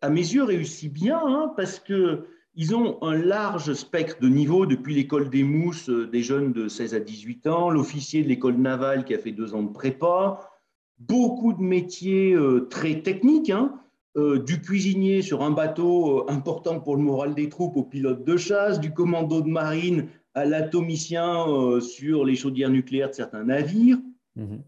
à 0.00 0.08
mes 0.08 0.20
yeux, 0.20 0.42
réussit 0.42 0.92
bien, 0.92 1.20
hein, 1.22 1.52
parce 1.56 1.78
qu'ils 1.78 2.74
ont 2.74 3.02
un 3.02 3.16
large 3.16 3.74
spectre 3.74 4.20
de 4.20 4.28
niveaux, 4.28 4.64
depuis 4.64 4.94
l'école 4.94 5.28
des 5.28 5.44
mousses, 5.44 5.90
euh, 5.90 6.06
des 6.06 6.22
jeunes 6.22 6.52
de 6.52 6.68
16 6.68 6.94
à 6.94 7.00
18 7.00 7.46
ans, 7.46 7.70
l'officier 7.70 8.22
de 8.22 8.28
l'école 8.28 8.56
navale 8.56 9.04
qui 9.04 9.14
a 9.14 9.18
fait 9.18 9.32
deux 9.32 9.54
ans 9.54 9.62
de 9.62 9.72
prépa, 9.72 10.50
beaucoup 10.98 11.52
de 11.52 11.62
métiers 11.62 12.34
euh, 12.34 12.66
très 12.70 13.02
techniques, 13.02 13.50
hein, 13.50 13.80
euh, 14.16 14.38
du 14.38 14.60
cuisinier 14.60 15.22
sur 15.22 15.42
un 15.42 15.50
bateau 15.50 16.28
important 16.28 16.80
pour 16.80 16.96
le 16.96 17.02
moral 17.02 17.34
des 17.34 17.48
troupes 17.48 17.76
au 17.76 17.84
pilote 17.84 18.24
de 18.24 18.36
chasse, 18.36 18.80
du 18.80 18.92
commando 18.92 19.40
de 19.40 19.48
marine 19.48 20.08
à 20.34 20.44
l'atomicien 20.44 21.48
euh, 21.48 21.80
sur 21.80 22.24
les 22.24 22.36
chaudières 22.36 22.70
nucléaires 22.70 23.10
de 23.10 23.14
certains 23.14 23.44
navires. 23.44 23.98
Mhm. 24.36 24.62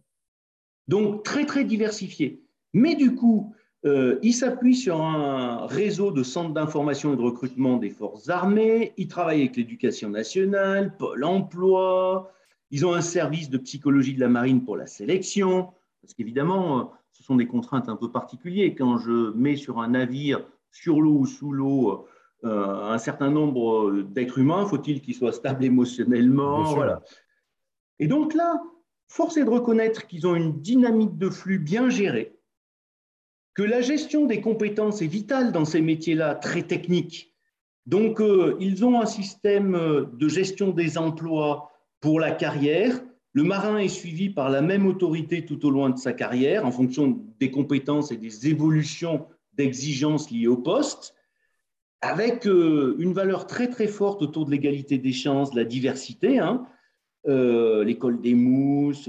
Donc 0.88 1.22
très 1.24 1.46
très 1.46 1.64
diversifié. 1.64 2.42
Mais 2.72 2.94
du 2.94 3.14
coup, 3.14 3.54
euh, 3.84 4.18
il 4.22 4.32
s'appuie 4.32 4.76
sur 4.76 5.00
un 5.02 5.66
réseau 5.66 6.10
de 6.10 6.22
centres 6.22 6.54
d'information 6.54 7.12
et 7.12 7.16
de 7.16 7.22
recrutement 7.22 7.76
des 7.76 7.90
forces 7.90 8.28
armées. 8.28 8.92
Il 8.96 9.08
travaille 9.08 9.40
avec 9.40 9.56
l'éducation 9.56 10.08
nationale, 10.08 10.96
Pôle 10.96 11.24
emploi. 11.24 12.32
Ils 12.70 12.86
ont 12.86 12.94
un 12.94 13.00
service 13.00 13.50
de 13.50 13.58
psychologie 13.58 14.14
de 14.14 14.20
la 14.20 14.28
marine 14.28 14.64
pour 14.64 14.76
la 14.76 14.86
sélection. 14.86 15.68
Parce 16.00 16.14
qu'évidemment, 16.14 16.80
euh, 16.80 16.84
ce 17.12 17.22
sont 17.22 17.36
des 17.36 17.46
contraintes 17.46 17.88
un 17.88 17.96
peu 17.96 18.10
particulières. 18.10 18.72
Quand 18.76 18.98
je 18.98 19.32
mets 19.32 19.56
sur 19.56 19.80
un 19.80 19.88
navire 19.88 20.44
sur 20.70 21.00
l'eau 21.00 21.18
ou 21.18 21.26
sous 21.26 21.52
l'eau 21.52 22.06
un 22.44 22.98
certain 22.98 23.30
nombre 23.30 24.02
d'êtres 24.02 24.38
humains, 24.38 24.66
faut-il 24.66 25.00
qu'ils 25.00 25.14
soient 25.14 25.32
stables 25.32 25.64
émotionnellement 25.64 26.64
voilà. 26.64 27.00
Et 27.98 28.08
donc 28.08 28.34
là, 28.34 28.60
force 29.06 29.36
est 29.36 29.44
de 29.44 29.50
reconnaître 29.50 30.06
qu'ils 30.06 30.26
ont 30.26 30.34
une 30.34 30.60
dynamique 30.60 31.18
de 31.18 31.30
flux 31.30 31.58
bien 31.58 31.88
gérée, 31.88 32.36
que 33.54 33.62
la 33.62 33.80
gestion 33.80 34.26
des 34.26 34.40
compétences 34.40 35.02
est 35.02 35.06
vitale 35.06 35.52
dans 35.52 35.64
ces 35.64 35.80
métiers-là, 35.80 36.34
très 36.34 36.62
techniques. 36.62 37.34
Donc, 37.86 38.20
euh, 38.20 38.56
ils 38.60 38.84
ont 38.84 39.00
un 39.00 39.06
système 39.06 39.74
euh, 39.74 40.06
de 40.14 40.28
gestion 40.28 40.70
des 40.70 40.98
emplois 40.98 41.70
pour 42.00 42.20
la 42.20 42.30
carrière. 42.30 43.00
Le 43.34 43.42
marin 43.42 43.78
est 43.78 43.88
suivi 43.88 44.30
par 44.30 44.50
la 44.50 44.62
même 44.62 44.86
autorité 44.86 45.44
tout 45.44 45.66
au 45.66 45.70
long 45.70 45.90
de 45.90 45.98
sa 45.98 46.12
carrière 46.12 46.64
en 46.64 46.70
fonction 46.70 47.20
des 47.38 47.50
compétences 47.50 48.12
et 48.12 48.16
des 48.16 48.48
évolutions 48.48 49.26
d'exigences 49.54 50.30
liées 50.30 50.46
au 50.46 50.56
poste, 50.56 51.14
avec 52.02 52.46
euh, 52.46 52.96
une 52.98 53.12
valeur 53.12 53.46
très 53.46 53.68
très 53.68 53.86
forte 53.86 54.22
autour 54.22 54.44
de 54.44 54.50
l'égalité 54.50 54.98
des 54.98 55.12
chances, 55.12 55.52
de 55.52 55.56
la 55.56 55.64
diversité. 55.64 56.38
Hein. 56.38 56.66
L'école 57.24 58.20
des 58.20 58.34
mousses, 58.34 59.08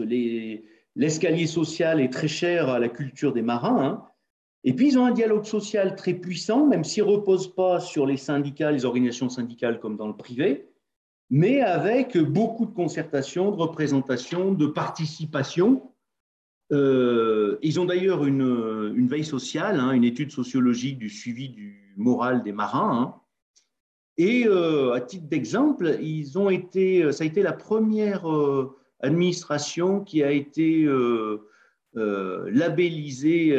l'escalier 0.96 1.48
social 1.48 2.00
est 2.00 2.14
très 2.14 2.28
cher 2.28 2.70
à 2.70 2.80
la 2.80 2.88
culture 2.90 3.34
des 3.34 3.42
marins. 3.42 3.84
Hein. 3.84 4.08
Et 4.64 4.74
puis, 4.74 4.88
ils 4.88 4.98
ont 4.98 5.06
un 5.06 5.12
dialogue 5.12 5.46
social 5.46 5.96
très 5.96 6.14
puissant, 6.14 6.66
même 6.66 6.84
s'il 6.84 7.04
ne 7.04 7.10
repose 7.10 7.54
pas 7.54 7.80
sur 7.80 8.06
les 8.06 8.18
syndicats, 8.18 8.72
les 8.72 8.86
organisations 8.86 9.30
syndicales 9.30 9.80
comme 9.80 9.98
dans 9.98 10.08
le 10.08 10.16
privé, 10.16 10.70
mais 11.30 11.62
avec 11.62 12.18
beaucoup 12.18 12.66
de 12.66 12.74
concertation, 12.74 13.52
de 13.52 13.58
représentation, 13.58 14.54
de 14.54 14.68
participation. 14.68 15.92
Euh, 16.72 17.58
ils 17.62 17.80
ont 17.80 17.86
d'ailleurs 17.86 18.26
une, 18.26 19.08
veille 19.08 19.26
sociale, 19.26 19.80
hein, 19.80 19.92
une 19.92 20.06
étude 20.06 20.32
sociologique 20.32 20.98
du 20.98 21.10
suivi 21.10 21.50
du 21.50 21.83
moral 21.96 22.44
des 22.44 22.52
marins. 22.52 22.92
Hein. 22.92 23.16
Et 24.18 24.46
euh, 24.48 24.94
à 24.94 25.02
titre 25.02 25.28
d'exemple, 25.28 25.98
ils 26.02 26.38
ont 26.38 26.50
été, 26.50 27.12
ça 27.12 27.24
a 27.24 27.28
été 27.28 27.42
la 27.42 27.54
première 27.54 28.32
euh, 28.32 28.78
administration 29.02 30.02
qui 30.02 30.24
a 30.24 30.32
été 30.32 30.88
labellisée 31.96 33.58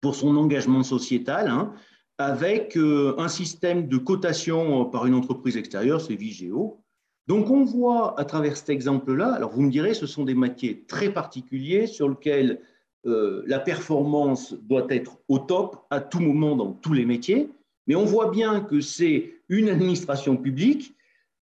pour 0.00 0.14
son 0.14 0.36
engagement 0.36 0.82
sociétal, 0.82 1.48
hein, 1.48 1.72
avec 2.18 2.76
euh, 2.76 3.14
un 3.18 3.28
système 3.28 3.88
de 3.88 3.96
cotation 3.96 4.84
par 4.86 5.06
une 5.06 5.14
entreprise 5.14 5.56
extérieure, 5.56 6.00
c'est 6.00 6.16
Vigéo. 6.16 6.82
Donc 7.26 7.50
on 7.50 7.64
voit 7.64 8.18
à 8.18 8.24
travers 8.24 8.56
cet 8.56 8.70
exemple-là, 8.70 9.32
alors 9.32 9.50
vous 9.50 9.62
me 9.62 9.70
direz, 9.70 9.94
ce 9.94 10.06
sont 10.06 10.24
des 10.24 10.34
métiers 10.34 10.84
très 10.86 11.12
particuliers 11.12 11.86
sur 11.86 12.08
lesquels 12.08 12.60
euh, 13.06 13.42
la 13.46 13.60
performance 13.60 14.54
doit 14.54 14.86
être 14.90 15.18
au 15.28 15.38
top 15.38 15.86
à 15.90 16.00
tout 16.00 16.20
moment 16.20 16.56
dans 16.56 16.72
tous 16.72 16.92
les 16.92 17.06
métiers, 17.06 17.50
mais 17.86 17.94
on 17.94 18.04
voit 18.04 18.30
bien 18.30 18.60
que 18.60 18.80
c'est 18.80 19.34
une 19.48 19.68
administration 19.68 20.36
publique 20.36 20.94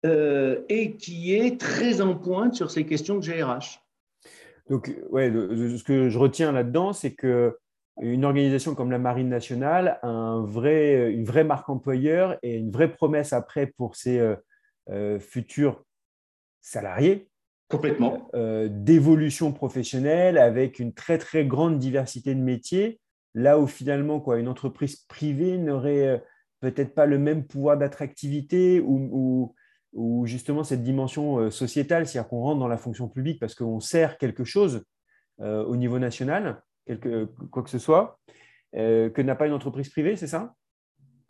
euh, 0.06 0.62
et 0.70 0.96
qui 0.96 1.36
est 1.36 1.60
très 1.60 2.02
en 2.02 2.16
pointe 2.16 2.56
sur 2.56 2.72
ces 2.72 2.86
questions 2.86 3.18
de 3.18 3.22
GRH. 3.22 3.82
Donc, 4.70 4.96
ouais, 5.10 5.30
ce 5.32 5.84
que 5.84 6.10
je 6.10 6.18
retiens 6.18 6.52
là-dedans, 6.52 6.94
c'est 6.94 7.14
que 7.14 7.58
une 8.00 8.24
organisation 8.24 8.74
comme 8.74 8.90
la 8.90 8.98
Marine 8.98 9.28
nationale 9.28 10.00
a 10.02 10.08
un 10.08 10.44
vrai, 10.44 11.12
une 11.12 11.26
vraie 11.26 11.44
marque 11.44 11.70
employeur 11.70 12.38
et 12.42 12.56
une 12.56 12.72
vraie 12.72 12.92
promesse 12.92 13.34
après 13.34 13.68
pour 13.68 13.96
ses 13.96 14.36
euh, 14.90 15.20
futurs 15.20 15.84
salariés. 16.62 17.31
Complètement. 17.72 18.30
Euh, 18.36 18.68
d'évolution 18.70 19.52
professionnelle 19.52 20.38
avec 20.38 20.80
une 20.80 20.94
très 20.94 21.18
très 21.18 21.46
grande 21.46 21.80
diversité 21.80 22.36
de 22.36 22.42
métiers, 22.42 23.00
là 23.34 23.60
où 23.60 23.66
finalement 23.66 24.20
quoi, 24.20 24.38
une 24.38 24.48
entreprise 24.48 24.98
privée 25.08 25.58
n'aurait 25.58 26.24
peut-être 26.60 26.94
pas 26.94 27.06
le 27.06 27.18
même 27.18 27.46
pouvoir 27.48 27.78
d'attractivité 27.78 28.82
ou, 28.82 29.56
ou, 29.94 30.26
justement 30.26 30.64
cette 30.64 30.84
dimension 30.84 31.50
sociétale, 31.50 32.06
c'est-à-dire 32.06 32.30
qu'on 32.30 32.42
rentre 32.42 32.60
dans 32.60 32.68
la 32.68 32.78
fonction 32.78 33.08
publique 33.08 33.40
parce 33.40 33.56
qu'on 33.56 33.80
sert 33.80 34.18
quelque 34.18 34.44
chose 34.44 34.84
au 35.40 35.76
niveau 35.76 35.98
national 35.98 36.62
quelque, 36.86 37.26
quoi 37.52 37.64
que 37.64 37.70
ce 37.70 37.80
soit, 37.80 38.20
euh, 38.76 39.10
que 39.10 39.22
n'a 39.22 39.36
pas 39.36 39.48
une 39.48 39.54
entreprise 39.54 39.90
privée, 39.90 40.16
c'est 40.16 40.28
ça? 40.28 40.54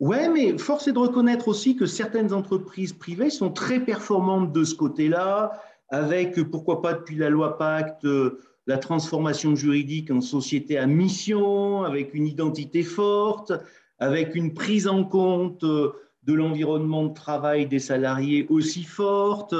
Oui, 0.00 0.28
mais 0.32 0.58
force 0.58 0.88
est 0.88 0.92
de 0.92 0.98
reconnaître 0.98 1.48
aussi 1.48 1.76
que 1.76 1.86
certaines 1.86 2.32
entreprises 2.32 2.92
privées 2.92 3.30
sont 3.30 3.52
très 3.52 3.80
performantes 3.80 4.52
de 4.52 4.64
ce 4.64 4.74
côté-là, 4.74 5.52
avec, 5.92 6.42
pourquoi 6.50 6.82
pas, 6.82 6.94
depuis 6.94 7.14
la 7.14 7.30
loi 7.30 7.56
Pacte, 7.56 8.04
euh, 8.04 8.40
la 8.66 8.78
transformation 8.78 9.54
juridique 9.54 10.10
en 10.10 10.20
société 10.20 10.78
à 10.78 10.86
mission, 10.86 11.84
avec 11.84 12.14
une 12.14 12.26
identité 12.26 12.82
forte, 12.82 13.52
avec 13.98 14.34
une 14.34 14.54
prise 14.54 14.88
en 14.88 15.04
compte 15.04 15.62
euh, 15.62 15.92
de 16.24 16.32
l'environnement 16.32 17.04
de 17.06 17.14
travail 17.14 17.66
des 17.66 17.78
salariés 17.78 18.46
aussi 18.48 18.82
forte. 18.82 19.54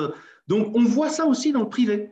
Donc, 0.49 0.75
on 0.75 0.85
voit 0.85 1.11
ça 1.11 1.27
aussi 1.27 1.53
dans 1.53 1.61
le 1.61 1.69
privé. 1.69 2.11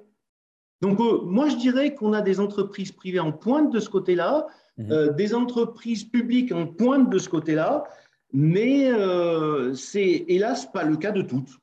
Donc, 0.81 1.01
euh, 1.01 1.21
moi, 1.23 1.49
je 1.49 1.57
dirais 1.57 1.95
qu'on 1.95 2.13
a 2.13 2.23
des 2.23 2.41
entreprises 2.41 2.93
privées 2.93 3.21
en 3.21 3.33
pointe 3.33 3.73
de 3.73 3.81
ce 3.81 3.89
côté-là, 3.89 4.47
euh, 4.91 5.13
des 5.13 5.35
entreprises 5.35 6.05
publiques 6.05 6.53
en 6.53 6.67
pointe 6.67 7.11
de 7.11 7.19
ce 7.19 7.29
côté-là, 7.29 7.85
mais 8.33 8.91
euh, 8.91 9.75
c'est 9.75 10.25
hélas 10.29 10.71
pas 10.73 10.85
le 10.85 10.97
cas 10.97 11.11
de 11.11 11.23
toutes. 11.23 11.60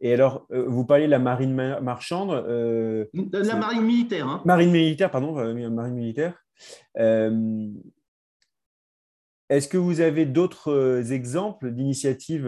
Et 0.00 0.12
alors, 0.12 0.46
vous 0.50 0.84
parlez 0.84 1.06
de 1.06 1.10
la 1.10 1.18
marine 1.18 1.54
marchande 1.80 2.30
La 3.12 3.56
marine 3.56 3.82
militaire. 3.82 4.28
Hein. 4.28 4.42
Marine 4.44 4.70
militaire, 4.70 5.10
pardon, 5.10 5.32
marine 5.32 5.94
militaire. 5.94 6.44
Est-ce 9.48 9.68
que 9.68 9.78
vous 9.78 10.00
avez 10.00 10.26
d'autres 10.26 11.12
exemples 11.12 11.70
d'initiatives, 11.70 12.46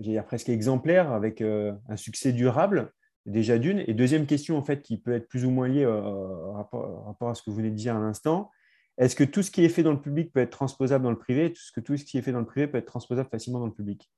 dire 0.00 0.24
presque 0.24 0.48
exemplaires, 0.48 1.12
avec 1.12 1.40
un 1.40 1.96
succès 1.96 2.32
durable? 2.32 2.92
Déjà 3.26 3.58
d'une. 3.58 3.82
Et 3.88 3.92
deuxième 3.92 4.24
question, 4.24 4.56
en 4.56 4.62
fait, 4.62 4.82
qui 4.82 4.98
peut 4.98 5.12
être 5.12 5.28
plus 5.28 5.44
ou 5.44 5.50
moins 5.50 5.66
liée 5.66 5.84
euh, 5.84 6.00
au 6.00 6.52
rapport, 6.52 7.28
à 7.28 7.34
ce 7.34 7.42
que 7.42 7.50
vous 7.50 7.56
venez 7.56 7.70
de 7.70 7.76
dire 7.76 7.96
à 7.96 7.98
l'instant, 7.98 8.52
est-ce 8.98 9.16
que 9.16 9.24
tout 9.24 9.42
ce 9.42 9.50
qui 9.50 9.64
est 9.64 9.68
fait 9.68 9.82
dans 9.82 9.90
le 9.90 10.00
public 10.00 10.32
peut 10.32 10.38
être 10.40 10.50
transposable 10.50 11.02
dans 11.02 11.10
le 11.10 11.18
privé? 11.18 11.46
Est-ce 11.46 11.72
que 11.72 11.80
tout 11.80 11.96
ce 11.96 12.04
qui 12.04 12.18
est 12.18 12.22
fait 12.22 12.30
dans 12.30 12.38
le 12.38 12.46
privé 12.46 12.68
peut 12.68 12.78
être 12.78 12.86
transposable 12.86 13.28
facilement 13.28 13.58
dans 13.58 13.66
le 13.66 13.72
public? 13.72 14.08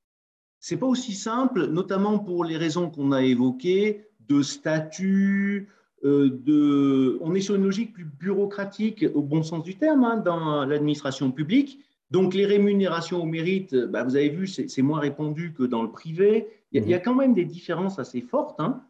C'est 0.61 0.77
pas 0.77 0.87
aussi 0.87 1.14
simple, 1.14 1.66
notamment 1.66 2.18
pour 2.18 2.44
les 2.44 2.57
raisons 2.57 2.90
qu'on 2.90 3.12
a 3.12 3.23
évoquées, 3.23 4.07
de 4.29 4.42
statut, 4.42 5.68
euh, 6.05 6.31
de... 6.44 7.18
on 7.21 7.35
est 7.35 7.40
sur 7.40 7.55
une 7.55 7.64
logique 7.64 7.92
plus 7.92 8.05
bureaucratique 8.05 9.05
au 9.14 9.23
bon 9.23 9.42
sens 9.42 9.64
du 9.64 9.77
terme 9.77 10.05
hein, 10.05 10.16
dans 10.16 10.64
l'administration 10.64 11.31
publique. 11.33 11.81
Donc 12.11 12.35
les 12.35 12.47
rémunérations 12.47 13.23
au 13.23 13.27
mérite, 13.27 13.75
bah, 13.75 14.05
vous 14.05 14.16
avez 14.16 14.31
vu, 14.31 14.47
c'est 14.47 14.83
moins 14.83 15.01
répandu 15.01 15.53
que 15.53 15.64
dans 15.64 15.83
le 15.83 15.90
privé. 15.90 16.49
Il 16.73 16.88
y, 16.88 16.94
a, 16.94 16.99
mmh. 16.99 17.03
quand 17.03 17.14
même 17.14 17.35
des 17.35 17.44
différences 17.44 17.99
assez 17.99 18.21
fortes. 18.21 18.61
Hein. 18.61 18.83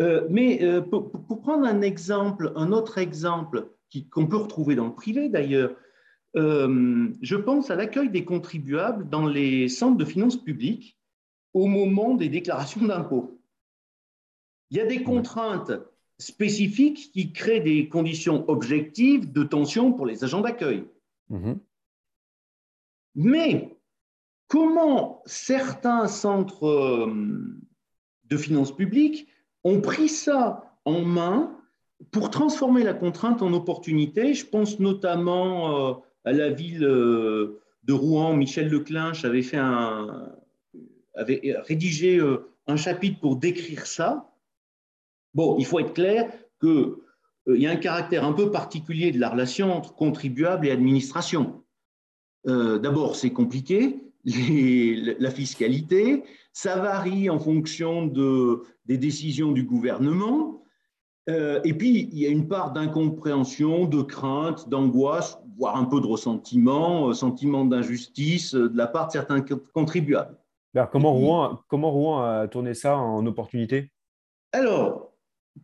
Euh, 0.00 0.26
mais 0.28 0.62
euh, 0.62 0.82
pour, 0.82 1.10
prendre 1.40 1.66
un 1.66 1.80
exemple, 1.80 2.52
un 2.56 2.72
autre 2.72 2.98
exemple 2.98 3.68
qu'on 4.10 4.26
peut 4.26 4.36
retrouver 4.36 4.74
dans 4.74 4.86
le 4.86 4.94
privé 4.94 5.28
d'ailleurs, 5.28 5.70
euh, 6.36 7.08
je 7.22 7.36
pense 7.36 7.70
à 7.70 7.76
l'accueil 7.76 8.10
des 8.10 8.24
contribuables 8.24 9.08
dans 9.08 9.26
les 9.26 9.68
centres 9.68 9.96
de 9.96 10.04
finances 10.04 10.36
publiques 10.36 10.98
au 11.54 11.66
moment 11.66 12.14
des 12.14 12.28
déclarations 12.28 12.84
d'impôts. 12.84 13.40
Il 14.70 14.76
y 14.76 14.80
a 14.80 14.86
des 14.86 15.02
contraintes 15.02 15.72
spécifiques 16.18 17.10
qui 17.12 17.32
créent 17.32 17.60
des 17.60 17.88
conditions 17.88 18.48
objectives 18.48 19.32
de 19.32 19.42
tension 19.42 19.92
pour 19.92 20.06
les 20.06 20.24
agents 20.24 20.40
d'accueil. 20.40 20.84
Mmh. 21.28 21.54
Mais 23.14 23.78
comment 24.48 25.22
certains 25.24 26.06
centres 26.06 27.10
de 28.24 28.36
finances 28.36 28.74
publiques 28.74 29.28
ont 29.64 29.80
pris 29.80 30.08
ça 30.08 30.78
en 30.84 31.02
main 31.02 31.58
pour 32.10 32.30
transformer 32.30 32.82
la 32.82 32.94
contrainte 32.94 33.40
en 33.40 33.52
opportunité? 33.52 34.34
Je 34.34 34.46
pense 34.46 34.78
notamment 34.78 35.90
euh, 35.90 35.94
à 36.26 36.32
la 36.32 36.50
ville 36.50 36.84
euh, 36.84 37.62
de 37.84 37.92
Rouen. 37.94 38.36
Michel 38.36 38.68
Leclinch 38.68 39.24
avait, 39.24 39.42
fait 39.42 39.56
un, 39.56 40.32
avait 41.14 41.40
rédigé 41.64 42.18
euh, 42.18 42.50
un 42.66 42.76
chapitre 42.76 43.18
pour 43.20 43.36
décrire 43.36 43.86
ça. 43.86 44.30
Bon, 45.32 45.56
il 45.58 45.64
faut 45.64 45.78
être 45.78 45.94
clair 45.94 46.30
qu'il 46.60 46.96
y 47.48 47.66
a 47.66 47.70
un 47.70 47.76
caractère 47.76 48.24
un 48.24 48.34
peu 48.34 48.50
particulier 48.50 49.12
de 49.12 49.18
la 49.18 49.30
relation 49.30 49.72
entre 49.72 49.94
contribuable 49.94 50.66
et 50.66 50.70
administration. 50.70 51.62
D'abord, 52.44 53.16
c'est 53.16 53.32
compliqué, 53.32 54.06
la 55.18 55.30
fiscalité, 55.32 56.22
ça 56.52 56.76
varie 56.76 57.28
en 57.28 57.38
fonction 57.38 58.06
de, 58.06 58.62
des 58.86 58.98
décisions 58.98 59.52
du 59.52 59.64
gouvernement. 59.64 60.62
Euh, 61.28 61.60
et 61.64 61.74
puis, 61.74 62.08
il 62.12 62.18
y 62.18 62.26
a 62.26 62.30
une 62.30 62.48
part 62.48 62.72
d'incompréhension, 62.72 63.84
de 63.84 64.02
crainte, 64.02 64.68
d'angoisse, 64.68 65.38
voire 65.56 65.76
un 65.76 65.84
peu 65.84 66.00
de 66.00 66.06
ressentiment, 66.06 67.08
euh, 67.08 67.12
sentiment 67.14 67.64
d'injustice 67.64 68.54
euh, 68.54 68.68
de 68.68 68.76
la 68.76 68.86
part 68.86 69.06
de 69.06 69.12
certains 69.12 69.44
contribuables. 69.72 70.36
Alors, 70.74 70.90
comment, 70.90 71.12
Rouen, 71.12 71.60
comment 71.68 71.90
Rouen 71.90 72.22
a 72.22 72.48
tourné 72.48 72.74
ça 72.74 72.98
en 72.98 73.24
opportunité? 73.26 73.90
Alors, 74.52 75.12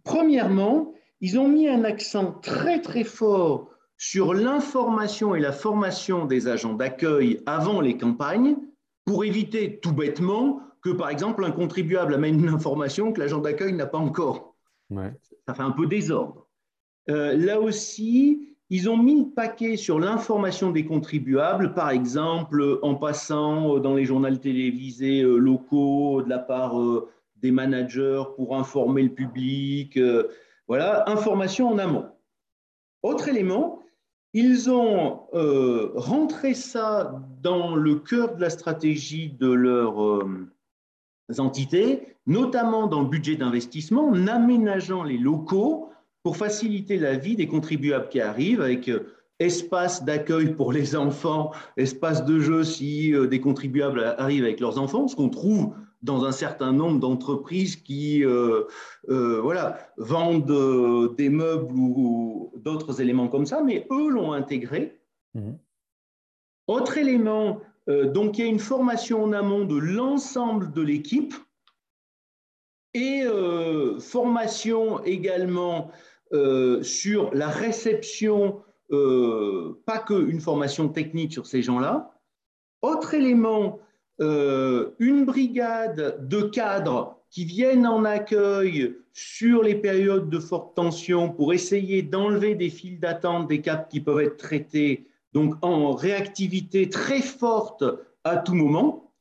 premièrement, 0.04 0.94
ils 1.20 1.38
ont 1.38 1.48
mis 1.48 1.68
un 1.68 1.84
accent 1.84 2.32
très 2.32 2.80
très 2.80 3.04
fort 3.04 3.68
sur 3.98 4.34
l'information 4.34 5.34
et 5.34 5.40
la 5.40 5.52
formation 5.52 6.24
des 6.24 6.48
agents 6.48 6.72
d'accueil 6.72 7.42
avant 7.46 7.80
les 7.80 7.96
campagnes 7.96 8.56
pour 9.04 9.24
éviter 9.24 9.78
tout 9.80 9.92
bêtement 9.92 10.60
que, 10.82 10.90
par 10.90 11.10
exemple, 11.10 11.44
un 11.44 11.52
contribuable 11.52 12.14
amène 12.14 12.40
une 12.40 12.48
information 12.48 13.12
que 13.12 13.20
l'agent 13.20 13.38
d'accueil 13.38 13.72
n'a 13.72 13.86
pas 13.86 13.98
encore. 13.98 14.56
Ça 15.46 15.54
fait 15.54 15.62
un 15.62 15.70
peu 15.70 15.86
désordre. 15.86 16.48
Euh, 17.08 17.36
là 17.36 17.60
aussi, 17.60 18.51
ils 18.72 18.88
ont 18.88 18.96
mis 18.96 19.18
le 19.20 19.28
paquet 19.28 19.76
sur 19.76 20.00
l'information 20.00 20.70
des 20.70 20.86
contribuables, 20.86 21.74
par 21.74 21.90
exemple 21.90 22.78
en 22.80 22.94
passant 22.94 23.78
dans 23.78 23.94
les 23.94 24.06
journaux 24.06 24.34
télévisés 24.34 25.20
euh, 25.20 25.36
locaux 25.36 26.22
de 26.22 26.28
la 26.30 26.38
part 26.38 26.80
euh, 26.80 27.10
des 27.36 27.50
managers 27.50 28.22
pour 28.34 28.56
informer 28.56 29.02
le 29.02 29.10
public. 29.10 29.98
Voilà, 30.68 31.08
information 31.08 31.68
en 31.68 31.76
amont. 31.76 32.06
Autre 33.02 33.28
élément, 33.28 33.82
ils 34.32 34.70
ont 34.70 35.24
euh, 35.34 35.90
rentré 35.94 36.54
ça 36.54 37.20
dans 37.42 37.74
le 37.74 37.96
cœur 37.96 38.36
de 38.36 38.40
la 38.40 38.48
stratégie 38.48 39.28
de 39.28 39.52
leurs 39.52 40.02
euh, 40.02 40.48
entités, 41.38 42.16
notamment 42.26 42.86
dans 42.86 43.02
le 43.02 43.08
budget 43.08 43.36
d'investissement, 43.36 44.08
en 44.08 44.26
aménageant 44.26 45.02
les 45.02 45.18
locaux 45.18 45.90
pour 46.22 46.36
faciliter 46.36 46.98
la 46.98 47.16
vie 47.16 47.36
des 47.36 47.46
contribuables 47.46 48.08
qui 48.08 48.20
arrivent 48.20 48.60
avec 48.60 48.88
euh, 48.88 49.14
espace 49.38 50.04
d'accueil 50.04 50.54
pour 50.54 50.72
les 50.72 50.94
enfants, 50.94 51.52
espace 51.76 52.24
de 52.24 52.38
jeu 52.38 52.62
si 52.62 53.12
des 53.28 53.40
contribuables 53.40 54.14
arrivent 54.18 54.44
avec 54.44 54.60
leurs 54.60 54.78
enfants, 54.78 55.08
ce 55.08 55.16
qu'on 55.16 55.30
trouve 55.30 55.74
dans 56.02 56.24
un 56.24 56.32
certain 56.32 56.72
nombre 56.72 56.98
d'entreprises 56.98 57.76
qui 57.76 58.24
euh, 58.24 58.64
euh, 59.08 59.40
voilà, 59.40 59.78
vendent 59.96 60.50
euh, 60.50 61.14
des 61.16 61.28
meubles 61.28 61.72
ou, 61.74 62.52
d'autres 62.56 63.00
éléments 63.00 63.28
comme 63.28 63.46
ça, 63.46 63.62
mais 63.62 63.86
eux 63.90 64.08
l'ont 64.08 64.32
intégré. 64.32 65.00
Mhm. 65.34 65.58
Autre 66.68 66.96
élément, 66.96 67.60
donc 67.88 68.38
il 68.38 68.44
y 68.44 68.46
a 68.46 68.50
une 68.50 68.60
formation 68.60 69.24
en 69.24 69.32
amont 69.32 69.64
de 69.64 69.76
l'ensemble 69.76 70.72
de 70.72 70.80
l'équipe 70.80 71.34
et 72.94 73.24
formation 73.98 75.02
également 75.02 75.90
sur 76.82 77.34
la 77.34 77.48
réception, 77.48 78.62
pas 78.90 79.98
qu'une 80.06 80.40
formation 80.40 80.88
technique 80.88 81.32
sur 81.32 81.46
ces 81.46 81.62
gens-là. 81.62 82.12
Autre 82.82 83.14
élément, 83.14 83.78
euh, 84.20 84.90
une 84.98 85.24
brigade 85.24 86.28
de 86.28 86.42
cadres 86.42 87.16
qui 87.30 87.44
viennent 87.44 87.86
en 87.86 88.04
accueil 88.04 88.94
sur 89.12 89.62
les 89.62 89.74
périodes 89.74 90.28
de 90.28 90.38
forte 90.38 90.76
tension 90.76 91.30
pour 91.30 91.52
essayer 91.52 92.02
d'enlever 92.02 92.54
des 92.54 92.70
files 92.70 93.00
d'attente 93.00 93.48
des 93.48 93.60
cas 93.60 93.76
qui 93.76 94.00
peuvent 94.00 94.20
être 94.20 94.36
traités, 94.36 95.06
donc 95.32 95.54
en 95.62 95.92
réactivité 95.92 96.88
très 96.88 97.22
forte 97.22 97.84
à 98.24 98.36
tout 98.36 98.54
moment. 98.54 99.12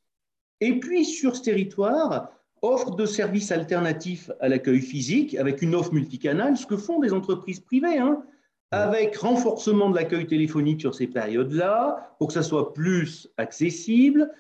Et 0.59 0.79
puis 0.79 1.05
sur 1.05 1.35
ce 1.35 1.43
territoire, 1.43 2.29
offre 2.61 2.95
de 2.95 3.05
services 3.05 3.51
alternatifs 3.51 4.29
à 4.39 4.47
l'accueil 4.47 4.81
physique 4.81 5.35
avec 5.35 5.61
une 5.61 5.75
offre 5.75 5.93
multicanale, 5.93 6.57
ce 6.57 6.65
que 6.65 6.77
font 6.77 6.99
des 6.99 7.13
entreprises 7.13 7.59
privées, 7.59 7.97
hein, 7.97 8.23
avec 8.71 9.17
renforcement 9.17 9.89
de 9.89 9.95
l'accueil 9.95 10.27
téléphonique 10.27 10.81
sur 10.81 10.95
ces 10.95 11.07
périodes-là, 11.07 12.15
pour 12.17 12.27
que 12.27 12.33
ça 12.33 12.43
soit 12.43 12.73
plus 12.73 13.27
accessible, 13.37 14.31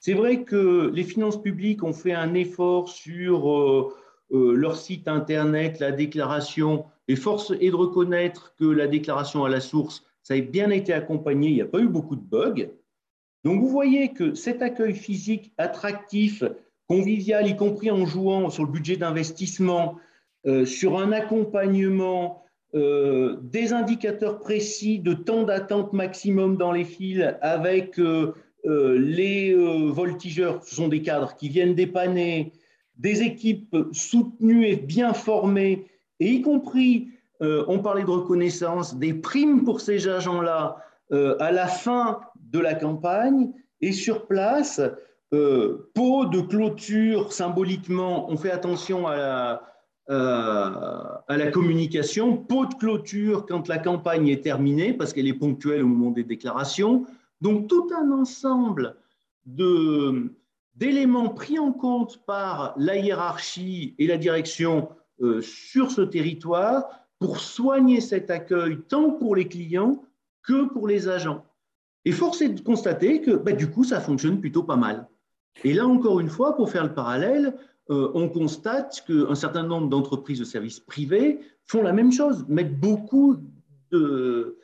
c'est 0.00 0.14
vrai 0.14 0.44
que 0.44 0.90
les 0.94 1.02
finances 1.02 1.40
publiques 1.40 1.82
ont 1.82 1.92
fait 1.92 2.12
un 2.12 2.34
effort 2.34 2.88
sur 2.88 3.50
euh, 3.50 3.94
euh, 4.32 4.54
leur 4.54 4.76
site 4.76 5.08
Internet, 5.08 5.80
la 5.80 5.90
déclaration, 5.90 6.84
et 7.08 7.16
force 7.16 7.52
est 7.60 7.70
de 7.70 7.74
reconnaître 7.74 8.54
que 8.56 8.64
la 8.64 8.86
déclaration 8.86 9.44
à 9.44 9.48
la 9.48 9.60
source, 9.60 10.04
ça 10.22 10.34
a 10.34 10.40
bien 10.40 10.70
été 10.70 10.92
accompagné, 10.92 11.48
il 11.48 11.54
n'y 11.54 11.62
a 11.62 11.66
pas 11.66 11.80
eu 11.80 11.88
beaucoup 11.88 12.16
de 12.16 12.20
bugs. 12.20 12.68
Donc 13.44 13.60
vous 13.60 13.68
voyez 13.68 14.12
que 14.12 14.34
cet 14.34 14.62
accueil 14.62 14.94
physique 14.94 15.52
attractif, 15.56 16.44
convivial, 16.88 17.46
y 17.46 17.56
compris 17.56 17.90
en 17.90 18.06
jouant 18.06 18.50
sur 18.50 18.64
le 18.64 18.72
budget 18.72 18.96
d'investissement, 18.96 19.96
euh, 20.46 20.64
sur 20.64 20.98
un 20.98 21.12
accompagnement, 21.12 22.42
des 22.74 23.72
indicateurs 23.72 24.40
précis 24.40 24.98
de 24.98 25.14
temps 25.14 25.44
d'attente 25.44 25.94
maximum 25.94 26.58
dans 26.58 26.70
les 26.70 26.84
fils 26.84 27.24
avec 27.40 27.98
euh, 28.66 28.98
les 28.98 29.54
euh, 29.54 29.90
voltigeurs, 29.90 30.62
ce 30.64 30.74
sont 30.74 30.88
des 30.88 31.00
cadres 31.00 31.36
qui 31.36 31.48
viennent 31.48 31.74
dépanner, 31.74 32.52
des 32.96 33.22
équipes 33.22 33.76
soutenues 33.92 34.66
et 34.66 34.76
bien 34.76 35.14
formées, 35.14 35.86
et 36.18 36.32
y 36.32 36.42
compris, 36.42 37.08
euh, 37.40 37.64
on 37.68 37.78
parlait 37.78 38.02
de 38.02 38.10
reconnaissance, 38.10 38.96
des 38.96 39.14
primes 39.14 39.64
pour 39.64 39.80
ces 39.80 40.08
agents-là 40.08 40.76
à 41.10 41.52
la 41.52 41.66
fin 41.66 42.20
de 42.52 42.58
la 42.58 42.74
campagne, 42.74 43.50
et 43.80 43.92
sur 43.92 44.26
place, 44.26 44.78
pot 45.30 46.24
de 46.26 46.40
clôture 46.40 47.32
symboliquement, 47.32 48.30
on 48.30 48.36
fait 48.36 48.50
attention 48.50 49.06
à 49.06 49.62
la, 50.08 51.24
la 51.28 51.50
communication, 51.50 52.36
pot 52.36 52.66
de 52.66 52.74
clôture 52.74 53.46
quand 53.46 53.68
la 53.68 53.78
campagne 53.78 54.28
est 54.28 54.42
terminée, 54.42 54.94
parce 54.94 55.12
qu'elle 55.12 55.28
est 55.28 55.34
ponctuelle 55.34 55.82
au 55.82 55.86
moment 55.86 56.10
des 56.10 56.24
déclarations, 56.24 57.06
donc 57.40 57.68
tout 57.68 57.88
un 57.96 58.10
ensemble 58.10 58.96
d'éléments 60.78 61.30
pris 61.30 61.58
en 61.58 61.72
compte 61.72 62.24
par 62.24 62.74
la 62.76 62.96
hiérarchie 62.96 63.94
et 63.98 64.06
la 64.06 64.18
direction 64.18 64.88
euh, 65.20 65.40
sur 65.40 65.90
ce 65.90 66.02
territoire 66.02 66.84
pour 67.18 67.40
soigner 67.40 68.00
cet 68.00 68.30
accueil 68.30 68.78
tant 68.88 69.10
pour 69.10 69.34
les 69.34 69.48
clients 69.48 70.04
que 70.42 70.64
pour 70.68 70.86
les 70.86 71.08
agents. 71.08 71.44
Et 72.04 72.12
force 72.12 72.40
est 72.42 72.50
de 72.50 72.60
constater 72.60 73.20
que 73.20 73.32
bah, 73.32 73.52
du 73.52 73.68
coup, 73.68 73.84
ça 73.84 74.00
fonctionne 74.00 74.40
plutôt 74.40 74.62
pas 74.62 74.76
mal. 74.76 75.07
Et 75.64 75.72
là, 75.72 75.86
encore 75.86 76.20
une 76.20 76.28
fois, 76.28 76.56
pour 76.56 76.70
faire 76.70 76.84
le 76.84 76.94
parallèle, 76.94 77.54
euh, 77.90 78.10
on 78.14 78.28
constate 78.28 79.02
qu'un 79.06 79.34
certain 79.34 79.62
nombre 79.62 79.88
d'entreprises 79.88 80.38
de 80.38 80.44
services 80.44 80.80
privés 80.80 81.40
font 81.66 81.82
la 81.82 81.92
même 81.92 82.12
chose, 82.12 82.44
mettent 82.48 82.78
beaucoup 82.78 83.36
de, 83.90 84.58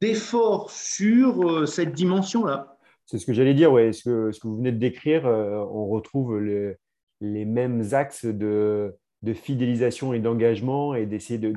d'efforts 0.00 0.70
sur 0.70 1.48
euh, 1.48 1.66
cette 1.66 1.92
dimension-là. 1.92 2.76
C'est 3.06 3.18
ce 3.18 3.26
que 3.26 3.32
j'allais 3.32 3.54
dire, 3.54 3.72
ouais. 3.72 3.92
Ce 3.92 4.02
que, 4.02 4.30
vous 4.42 4.56
venez 4.56 4.72
de 4.72 4.78
décrire, 4.78 5.26
euh, 5.26 5.64
on 5.70 5.86
retrouve 5.86 6.40
les 6.40 7.44
mêmes 7.44 7.84
axes 7.92 8.26
de, 8.26 8.92
fidélisation 9.34 10.12
et 10.12 10.18
d'engagement 10.18 10.94
et 10.94 11.06
d'essayer 11.06 11.38
de, 11.38 11.52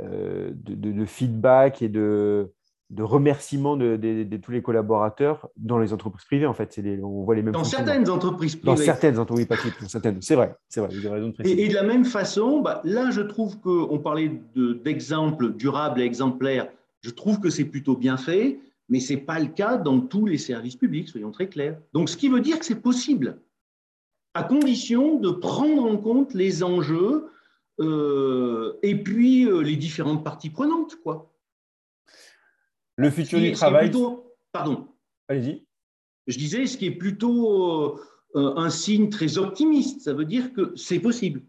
de, 0.00 1.04
feedback 1.06 1.82
et 1.82 1.88
de, 1.88 2.52
de 2.90 3.02
remerciement 3.02 3.76
de, 3.76 4.36
tous 4.36 4.50
les 4.50 4.62
collaborateurs 4.62 5.48
dans 5.56 5.78
les 5.78 5.92
entreprises 5.92 6.24
privées. 6.24 6.46
En 6.46 6.54
fait, 6.54 6.76
les, 6.78 7.02
on 7.02 7.24
voit 7.24 7.34
les 7.34 7.42
mêmes. 7.42 7.52
Dans 7.52 7.64
certaines 7.64 8.08
entreprises 8.08 8.56
privées. 8.56 8.76
Dans 8.76 8.82
certaines 8.82 9.18
entreprises, 9.18 9.46
pas 9.46 9.56
toutes, 9.56 9.88
certaines. 9.88 10.22
C'est 10.22 10.36
vrai, 10.36 10.56
c'est 10.68 10.80
vrai. 10.80 10.88
Vous 10.90 11.06
avez 11.06 11.16
raison 11.16 11.28
de 11.28 11.32
préciser. 11.32 11.64
Et, 11.64 11.68
de 11.68 11.74
la 11.74 11.82
même 11.82 12.04
façon, 12.04 12.60
bah, 12.60 12.80
là, 12.84 13.10
je 13.10 13.20
trouve 13.20 13.60
qu'on 13.60 13.98
parlait 13.98 14.40
d'exemples 14.54 15.52
durables 15.52 16.00
et 16.00 16.04
exemplaires 16.04 16.68
je 17.00 17.10
trouve 17.10 17.40
que 17.40 17.50
c'est 17.50 17.64
plutôt 17.64 17.96
bien 17.96 18.16
fait, 18.16 18.60
mais 18.88 19.00
ce 19.00 19.12
n'est 19.12 19.20
pas 19.20 19.38
le 19.38 19.48
cas 19.48 19.76
dans 19.76 20.00
tous 20.00 20.26
les 20.26 20.38
services 20.38 20.76
publics, 20.76 21.08
soyons 21.08 21.30
très 21.30 21.48
clairs. 21.48 21.78
Donc, 21.92 22.08
ce 22.08 22.16
qui 22.16 22.28
veut 22.28 22.40
dire 22.40 22.58
que 22.58 22.64
c'est 22.64 22.80
possible, 22.80 23.40
à 24.34 24.42
condition 24.42 25.18
de 25.18 25.30
prendre 25.30 25.84
en 25.84 25.96
compte 25.96 26.34
les 26.34 26.62
enjeux 26.62 27.28
euh, 27.80 28.78
et 28.82 28.96
puis 28.96 29.46
euh, 29.46 29.60
les 29.60 29.76
différentes 29.76 30.24
parties 30.24 30.50
prenantes. 30.50 30.96
Quoi. 31.02 31.30
Le 32.98 33.10
futur 33.10 33.38
du 33.38 33.52
travail. 33.52 33.92
pardon. 34.52 34.88
Allez-y. 35.28 35.64
Je 36.26 36.36
disais, 36.36 36.66
ce 36.66 36.76
qui 36.76 36.86
est 36.86 36.96
plutôt 36.96 37.96
euh, 38.34 38.54
un 38.56 38.70
signe 38.70 39.08
très 39.08 39.38
optimiste, 39.38 40.02
ça 40.02 40.12
veut 40.12 40.24
dire 40.24 40.52
que 40.52 40.74
c'est 40.76 40.98
possible. 40.98 41.42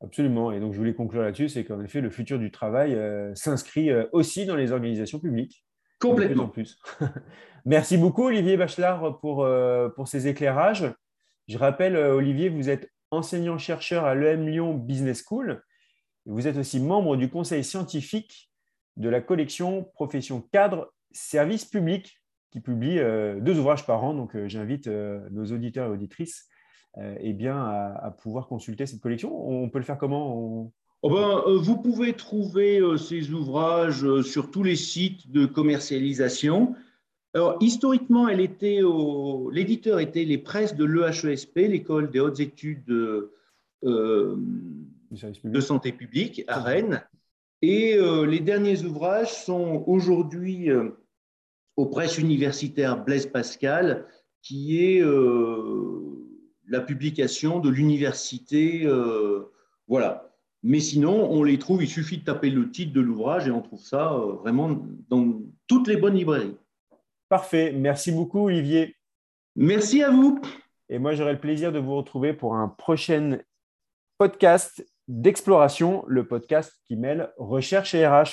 Absolument. 0.00 0.52
Et 0.52 0.60
donc, 0.60 0.72
je 0.72 0.78
voulais 0.78 0.94
conclure 0.94 1.22
là-dessus, 1.22 1.48
c'est 1.48 1.64
qu'en 1.64 1.80
effet, 1.82 2.00
le 2.00 2.10
futur 2.10 2.38
du 2.38 2.52
travail 2.52 2.94
euh, 2.94 3.34
s'inscrit 3.34 3.90
euh, 3.90 4.06
aussi 4.12 4.46
dans 4.46 4.54
les 4.54 4.70
organisations 4.70 5.18
publiques. 5.18 5.64
Complètement. 6.00 6.48
plus. 6.48 6.78
Merci 7.64 7.98
beaucoup, 7.98 8.24
Olivier 8.24 8.56
Bachelard, 8.56 9.18
pour, 9.20 9.46
pour 9.94 10.08
ces 10.08 10.26
éclairages. 10.26 10.92
Je 11.46 11.58
rappelle, 11.58 11.96
Olivier, 11.96 12.48
vous 12.48 12.68
êtes 12.68 12.90
enseignant-chercheur 13.12 14.04
à 14.04 14.16
l'EM 14.16 14.48
Lyon 14.48 14.74
Business 14.74 15.22
School. 15.24 15.62
Vous 16.26 16.48
êtes 16.48 16.56
aussi 16.56 16.80
membre 16.80 17.16
du 17.16 17.28
conseil 17.30 17.62
scientifique 17.62 18.51
de 18.96 19.08
la 19.08 19.20
collection 19.20 19.84
Profession 19.94 20.42
Cadre 20.52 20.92
Service 21.12 21.64
Public, 21.64 22.20
qui 22.50 22.60
publie 22.60 22.96
deux 23.40 23.58
ouvrages 23.58 23.86
par 23.86 24.04
an. 24.04 24.14
Donc, 24.14 24.36
j'invite 24.46 24.86
nos 24.86 25.46
auditeurs 25.46 25.88
et 25.88 25.90
auditrices 25.90 26.48
euh, 26.98 27.14
eh 27.20 27.32
bien, 27.32 27.56
à, 27.56 28.10
pouvoir 28.10 28.48
consulter 28.48 28.84
cette 28.84 29.00
collection. 29.00 29.48
On 29.48 29.70
peut 29.70 29.78
le 29.78 29.84
faire 29.84 29.96
comment? 29.96 30.70
Oh 31.00 31.10
ben, 31.10 31.42
euh, 31.46 31.56
Vous 31.56 31.78
pouvez 31.78 32.12
trouver 32.12 32.80
euh, 32.80 32.98
ces 32.98 33.32
ouvrages 33.32 34.20
sur 34.20 34.50
tous 34.50 34.62
les 34.62 34.76
sites 34.76 35.30
de 35.30 35.46
commercialisation. 35.46 36.74
Alors, 37.32 37.56
historiquement, 37.60 38.28
elle 38.28 38.40
était 38.40 38.80
l'éditeur 39.52 40.00
était 40.00 40.24
les 40.24 40.36
presses 40.36 40.76
de 40.76 40.84
l'EHESP, 40.84 41.56
l'école 41.56 42.10
des 42.10 42.20
hautes 42.20 42.40
études 42.40 42.84
de 42.84 43.30
santé 45.60 45.92
publique 45.92 46.44
à 46.46 46.60
Rennes. 46.60 47.02
Et 47.62 47.96
les 48.26 48.40
derniers 48.40 48.82
ouvrages 48.82 49.32
sont 49.44 49.84
aujourd'hui 49.86 50.68
aux 51.76 51.86
presses 51.86 52.18
universitaires 52.18 53.04
Blaise 53.04 53.26
Pascal, 53.26 54.06
qui 54.42 54.82
est 54.84 55.00
la 56.68 56.80
publication 56.80 57.60
de 57.60 57.70
l'université. 57.70 58.84
voilà. 59.86 60.32
Mais 60.62 60.78
sinon, 60.78 61.28
on 61.30 61.42
les 61.42 61.58
trouve, 61.58 61.82
il 61.82 61.88
suffit 61.88 62.18
de 62.18 62.24
taper 62.24 62.48
le 62.48 62.70
titre 62.70 62.92
de 62.92 63.00
l'ouvrage 63.00 63.48
et 63.48 63.50
on 63.50 63.62
trouve 63.62 63.82
ça 63.82 64.12
euh, 64.12 64.34
vraiment 64.34 64.80
dans 65.08 65.40
toutes 65.66 65.88
les 65.88 65.96
bonnes 65.96 66.14
librairies. 66.14 66.56
Parfait. 67.28 67.72
Merci 67.72 68.12
beaucoup, 68.12 68.46
Olivier. 68.46 68.96
Merci 69.56 70.02
à 70.02 70.10
vous. 70.10 70.40
Et 70.88 70.98
moi, 70.98 71.14
j'aurai 71.14 71.32
le 71.32 71.40
plaisir 71.40 71.72
de 71.72 71.80
vous 71.80 71.96
retrouver 71.96 72.32
pour 72.32 72.54
un 72.54 72.68
prochain 72.68 73.38
podcast 74.18 74.86
d'exploration, 75.08 76.04
le 76.06 76.26
podcast 76.26 76.72
qui 76.86 76.96
mêle 76.96 77.30
recherche 77.36 77.94
et 77.94 78.06
RH. 78.06 78.30